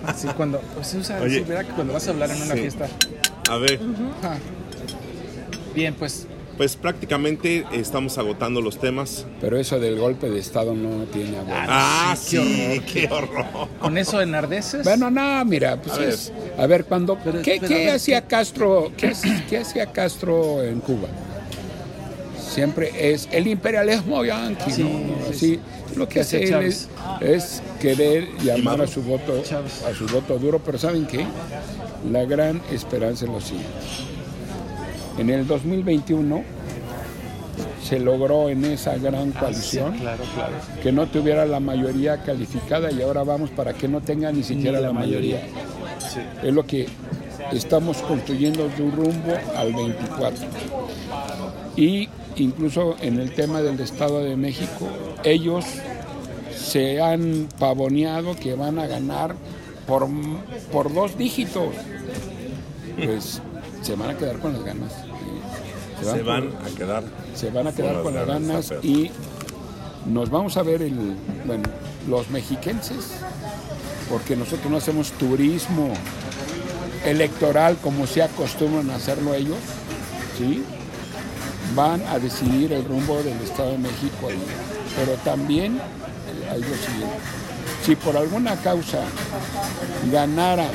Así 0.06 0.28
cuando. 0.30 0.60
Pues 0.76 0.98
cuando 1.76 1.94
vas 1.94 2.08
a 2.08 2.12
hablar 2.12 2.32
en 2.32 2.42
una 2.42 2.56
Sí. 2.56 2.62
fiesta. 2.62 2.88
A 3.50 3.58
ver, 3.58 3.80
Bien, 5.76 5.94
pues. 5.94 6.26
Pues 6.60 6.76
prácticamente 6.76 7.66
estamos 7.72 8.18
agotando 8.18 8.60
los 8.60 8.78
temas. 8.82 9.26
Pero 9.40 9.58
eso 9.58 9.80
del 9.80 9.98
golpe 9.98 10.30
de 10.30 10.40
Estado 10.40 10.74
no 10.74 11.06
tiene 11.06 11.38
abuelo. 11.38 11.56
Ah, 11.70 12.18
sí, 12.20 12.36
sí, 12.38 12.82
qué 12.82 13.08
qué 13.08 13.14
horror. 13.14 13.46
Con 13.80 13.98
eso 13.98 14.20
enardeces. 14.22 14.84
Bueno, 14.84 15.10
no, 15.10 15.46
mira, 15.46 15.82
pues 15.82 15.96
A 15.96 16.00
ver. 16.00 16.10
es- 16.10 16.34
a 16.58 16.68
ver, 16.68 16.84
cuando, 16.84 17.18
Pero- 17.24 17.42
¿qué, 17.42 17.60
pero 17.62 17.68
qué 17.70 17.76
a 17.76 17.86
ver, 17.86 17.96
hacía 17.96 18.28
Castro, 18.28 18.92
qué, 18.98 19.12
hac- 19.12 19.46
qué 19.48 19.58
hacía 19.60 19.86
Castro 19.94 20.62
en 20.62 20.82
Cuba? 20.82 21.08
Siempre 22.38 22.92
es 23.14 23.30
el 23.32 23.48
imperialismo 23.48 24.26
yanqui, 24.26 24.70
Sí, 24.72 24.84
¿no? 24.84 24.90
sí, 25.28 25.30
Así, 25.30 25.60
lo 25.98 26.10
que 26.10 26.20
hace 26.20 26.44
él 26.44 26.56
es, 26.66 26.90
es 27.22 27.62
querer 27.80 28.28
llamar 28.44 28.82
a 28.82 28.88
su 28.88 29.02
voto, 29.02 29.42
Chávez. 29.44 29.82
a 29.90 29.94
su 29.96 30.06
voto 30.08 30.38
duro, 30.38 30.60
pero 30.60 30.78
¿saben 30.78 31.06
qué? 31.08 31.26
La 32.12 32.26
gran 32.26 32.62
esperanza 32.70 33.24
es 33.26 33.32
lo 33.32 33.40
siguiente. 33.40 33.70
En 35.20 35.30
el 35.30 35.46
2021 35.46 36.44
se 37.84 38.00
logró 38.00 38.48
en 38.50 38.64
esa 38.64 38.98
gran 38.98 39.32
coalición 39.32 39.98
Claro, 39.98 40.24
claro. 40.34 40.54
que 40.82 40.92
no 40.94 41.08
tuviera 41.08 41.46
la 41.46 41.60
mayoría 41.60 42.24
calificada 42.24 42.90
y 42.92 43.02
ahora 43.02 43.24
vamos 43.24 43.50
para 43.50 43.74
que 43.74 43.88
no 43.88 44.00
tenga 44.00 44.32
ni 44.32 44.44
siquiera 44.44 44.78
Ni 44.78 44.84
la, 44.84 44.88
la 44.88 44.94
mayoría. 44.94 45.42
Sí. 46.00 46.22
Es 46.42 46.54
lo 46.54 46.66
que 46.66 46.88
estamos 47.52 47.98
construyendo 47.98 48.70
de 48.70 48.82
un 48.84 48.92
rumbo 48.92 49.34
al 49.58 49.74
24. 49.74 50.48
Y 51.76 52.08
incluso 52.38 52.96
en 53.02 53.20
el 53.20 53.34
tema 53.34 53.62
del 53.62 53.80
Estado 53.80 54.24
de 54.24 54.38
México, 54.38 54.88
ellos 55.24 55.66
se 56.56 57.02
han 57.02 57.48
pavoneado 57.60 58.36
que 58.36 58.54
van 58.56 58.80
a 58.80 58.88
ganar 58.88 59.36
por, 59.86 60.08
por 60.72 60.94
dos 60.94 61.18
dígitos. 61.18 61.74
Pues 63.04 63.42
se 63.82 63.96
van 63.96 64.12
a 64.12 64.18
quedar 64.18 64.40
con 64.40 64.54
las 64.54 64.64
ganas. 64.64 64.92
Se 66.02 66.24
van 66.24 66.50
a 66.50 66.78
quedar. 66.78 67.04
se 67.36 67.50
van 67.50 67.68
a 67.68 67.74
quedar 67.74 68.02
Con 68.02 68.16
las 68.16 68.28
ganas, 68.28 68.74
y 68.84 69.12
nos 70.06 70.30
vamos 70.30 70.58
a 70.58 70.64
ver 70.64 70.82
el 70.82 71.16
bueno 71.46 71.64
los 72.08 72.30
mexiquenses, 72.30 73.12
porque 74.10 74.36
nosotros 74.36 74.72
no 74.72 74.78
hacemos 74.78 75.12
turismo 75.12 75.94
electoral 77.06 77.78
como 77.82 78.08
se 78.08 78.24
acostumbran 78.24 78.90
a 78.90 78.96
hacerlo 78.96 79.34
ellos, 79.34 79.58
¿sí? 80.38 80.64
van 81.76 82.02
a 82.08 82.18
decidir 82.20 82.74
el 82.74 82.86
rumbo 82.86 83.22
del 83.22 83.40
Estado 83.42 83.72
de 83.72 83.78
México 83.78 84.28
ahí. 84.28 84.42
Pero 84.96 85.14
también 85.24 85.80
hay 86.52 86.62
lo 86.62 86.68
siguiente, 86.68 87.18
si 87.86 87.96
por 87.96 88.18
alguna 88.18 88.56
causa 88.58 89.00
ganara 90.12 90.66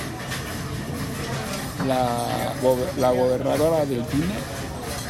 la, 1.86 2.52
la 2.98 3.10
gobernadora 3.10 3.84
Delfina, 3.84 4.34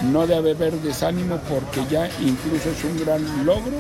no 0.03 0.27
debe 0.27 0.53
haber 0.53 0.73
desánimo 0.81 1.39
porque 1.49 1.81
ya 1.91 2.09
incluso 2.21 2.71
es 2.71 2.85
un 2.85 2.99
gran 3.05 3.47
logro 3.47 3.77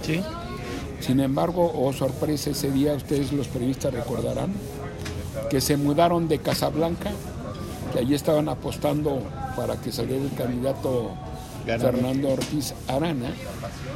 Sí. 0.01 0.21
Sin 0.99 1.19
embargo, 1.19 1.71
oh 1.73 1.93
sorpresa, 1.93 2.51
ese 2.51 2.71
día 2.71 2.93
ustedes 2.93 3.32
los 3.32 3.47
periodistas 3.47 3.93
recordarán 3.93 4.54
que 5.49 5.62
se 5.62 5.77
mudaron 5.77 6.27
de 6.27 6.39
Casablanca, 6.39 7.12
que 7.91 7.99
allí 7.99 8.13
estaban 8.13 8.47
apostando 8.47 9.21
para 9.55 9.75
que 9.77 9.91
saliera 9.91 10.23
el 10.23 10.33
candidato 10.33 11.11
Fernando 11.65 12.29
Ortiz 12.29 12.73
Arana. 12.87 13.31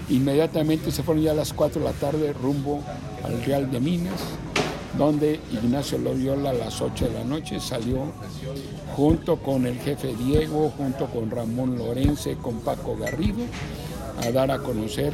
Inmediatamente 0.10 0.92
se 0.92 1.04
fueron 1.04 1.24
ya 1.24 1.32
a 1.32 1.36
las 1.36 1.54
4 1.54 1.82
de 1.82 1.86
la 1.86 1.94
tarde 1.94 2.34
rumbo 2.34 2.82
al 3.24 3.44
Real 3.44 3.72
de 3.72 3.80
Minas, 3.80 4.22
donde 4.98 5.40
Ignacio 5.52 5.98
Loyola 5.98 6.52
a 6.52 6.54
las 6.54 6.82
8 6.82 7.06
de 7.06 7.14
la 7.14 7.24
noche 7.24 7.60
salió 7.60 8.12
junto 8.96 9.38
con 9.38 9.66
el 9.66 9.80
jefe 9.80 10.16
Diego, 10.16 10.72
junto 10.78 11.08
con 11.08 11.30
Ramón 11.30 11.78
Lorense, 11.78 12.38
con 12.38 12.60
Paco 12.60 12.96
Garrido, 12.96 13.44
a 14.24 14.32
dar 14.32 14.52
a 14.52 14.60
conocer 14.60 15.14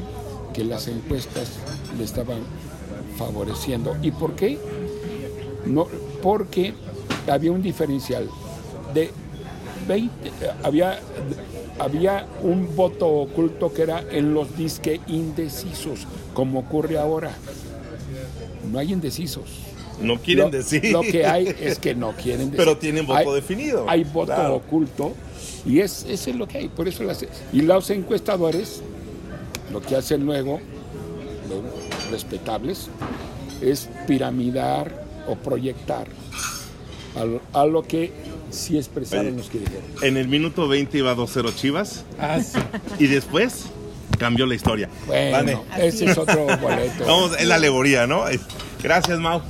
que 0.53 0.63
las 0.63 0.87
encuestas 0.87 1.53
le 1.97 2.03
estaban 2.03 2.39
favoreciendo. 3.17 3.95
¿Y 4.01 4.11
por 4.11 4.35
qué? 4.35 4.59
No, 5.65 5.87
porque 6.21 6.73
había 7.27 7.51
un 7.51 7.61
diferencial 7.61 8.29
de 8.93 9.11
20, 9.87 10.31
había, 10.63 10.99
había 11.79 12.25
un 12.43 12.75
voto 12.75 13.07
oculto 13.07 13.73
que 13.73 13.83
era 13.83 14.03
en 14.11 14.33
los 14.33 14.55
disque 14.57 14.99
indecisos, 15.07 16.07
como 16.33 16.59
ocurre 16.59 16.97
ahora. 16.97 17.31
No 18.71 18.79
hay 18.79 18.93
indecisos. 18.93 19.43
No 20.01 20.17
quieren 20.19 20.45
Lo- 20.45 20.51
decir. 20.51 20.91
Lo 20.91 21.01
que 21.01 21.25
hay 21.25 21.47
es 21.59 21.77
que 21.79 21.93
no 21.95 22.11
quieren 22.13 22.51
decir. 22.51 22.57
Pero 22.57 22.77
tienen 22.77 23.05
voto 23.05 23.19
Hay- 23.19 23.35
definido. 23.35 23.85
Hay 23.89 24.03
voto 24.03 24.33
Claro. 24.33 24.55
oculto 24.55 25.13
y 25.65 25.79
es, 25.79 26.05
eso 26.09 26.29
es 26.31 26.35
lo 26.35 26.47
que 26.47 26.57
hay. 26.59 26.67
Por 26.69 26.87
eso 26.87 27.03
las, 27.03 27.25
y 27.53 27.61
los 27.61 27.89
encuestadores, 27.89 28.81
lo 29.71 29.81
que 29.81 29.95
hacen 29.95 30.25
luego, 30.25 30.59
los 31.49 32.11
respetables, 32.11 32.87
es 33.61 33.89
piramidar 34.07 35.03
o 35.27 35.35
proyectar 35.35 36.07
a 37.53 37.65
lo 37.65 37.83
que 37.83 38.11
sí 38.51 38.77
expresaron 38.77 39.35
los 39.37 39.49
que 39.49 39.59
dijeron. 39.59 39.83
En 40.01 40.17
el 40.17 40.27
minuto 40.27 40.67
20 40.67 40.97
iba 40.97 41.15
2-0 41.15 41.55
Chivas 41.55 42.03
Ah, 42.19 42.39
sí. 42.41 42.59
y 42.99 43.07
después 43.07 43.65
cambió 44.19 44.45
la 44.45 44.55
historia. 44.55 44.89
Bueno, 45.07 45.37
Vane, 45.37 45.57
ese 45.79 46.05
es 46.05 46.17
otro 46.17 46.45
boleto. 46.45 47.05
Vamos, 47.05 47.31
es 47.39 47.47
la 47.47 47.55
alegoría, 47.55 48.05
¿no? 48.07 48.25
Gracias, 48.83 49.19
Mau. 49.19 49.41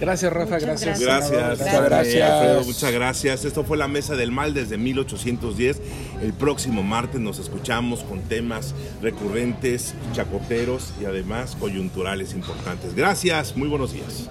Gracias, 0.00 0.32
Rafa. 0.32 0.58
Gracias. 0.58 0.98
Gracias. 0.98 1.58
Muchas 1.58 1.84
gracias. 1.84 2.14
Eh, 2.14 2.22
Alfredo, 2.22 2.64
muchas 2.64 2.92
gracias. 2.92 3.44
Esto 3.44 3.64
fue 3.64 3.76
la 3.76 3.86
Mesa 3.86 4.16
del 4.16 4.32
Mal 4.32 4.54
desde 4.54 4.78
1810. 4.78 5.80
El 6.22 6.32
próximo 6.32 6.82
martes 6.82 7.20
nos 7.20 7.38
escuchamos 7.38 8.00
con 8.04 8.22
temas 8.22 8.74
recurrentes, 9.02 9.92
chacoteros 10.14 10.94
y 11.02 11.04
además 11.04 11.54
coyunturales 11.60 12.32
importantes. 12.32 12.94
Gracias, 12.94 13.54
muy 13.58 13.68
buenos 13.68 13.92
días. 13.92 14.30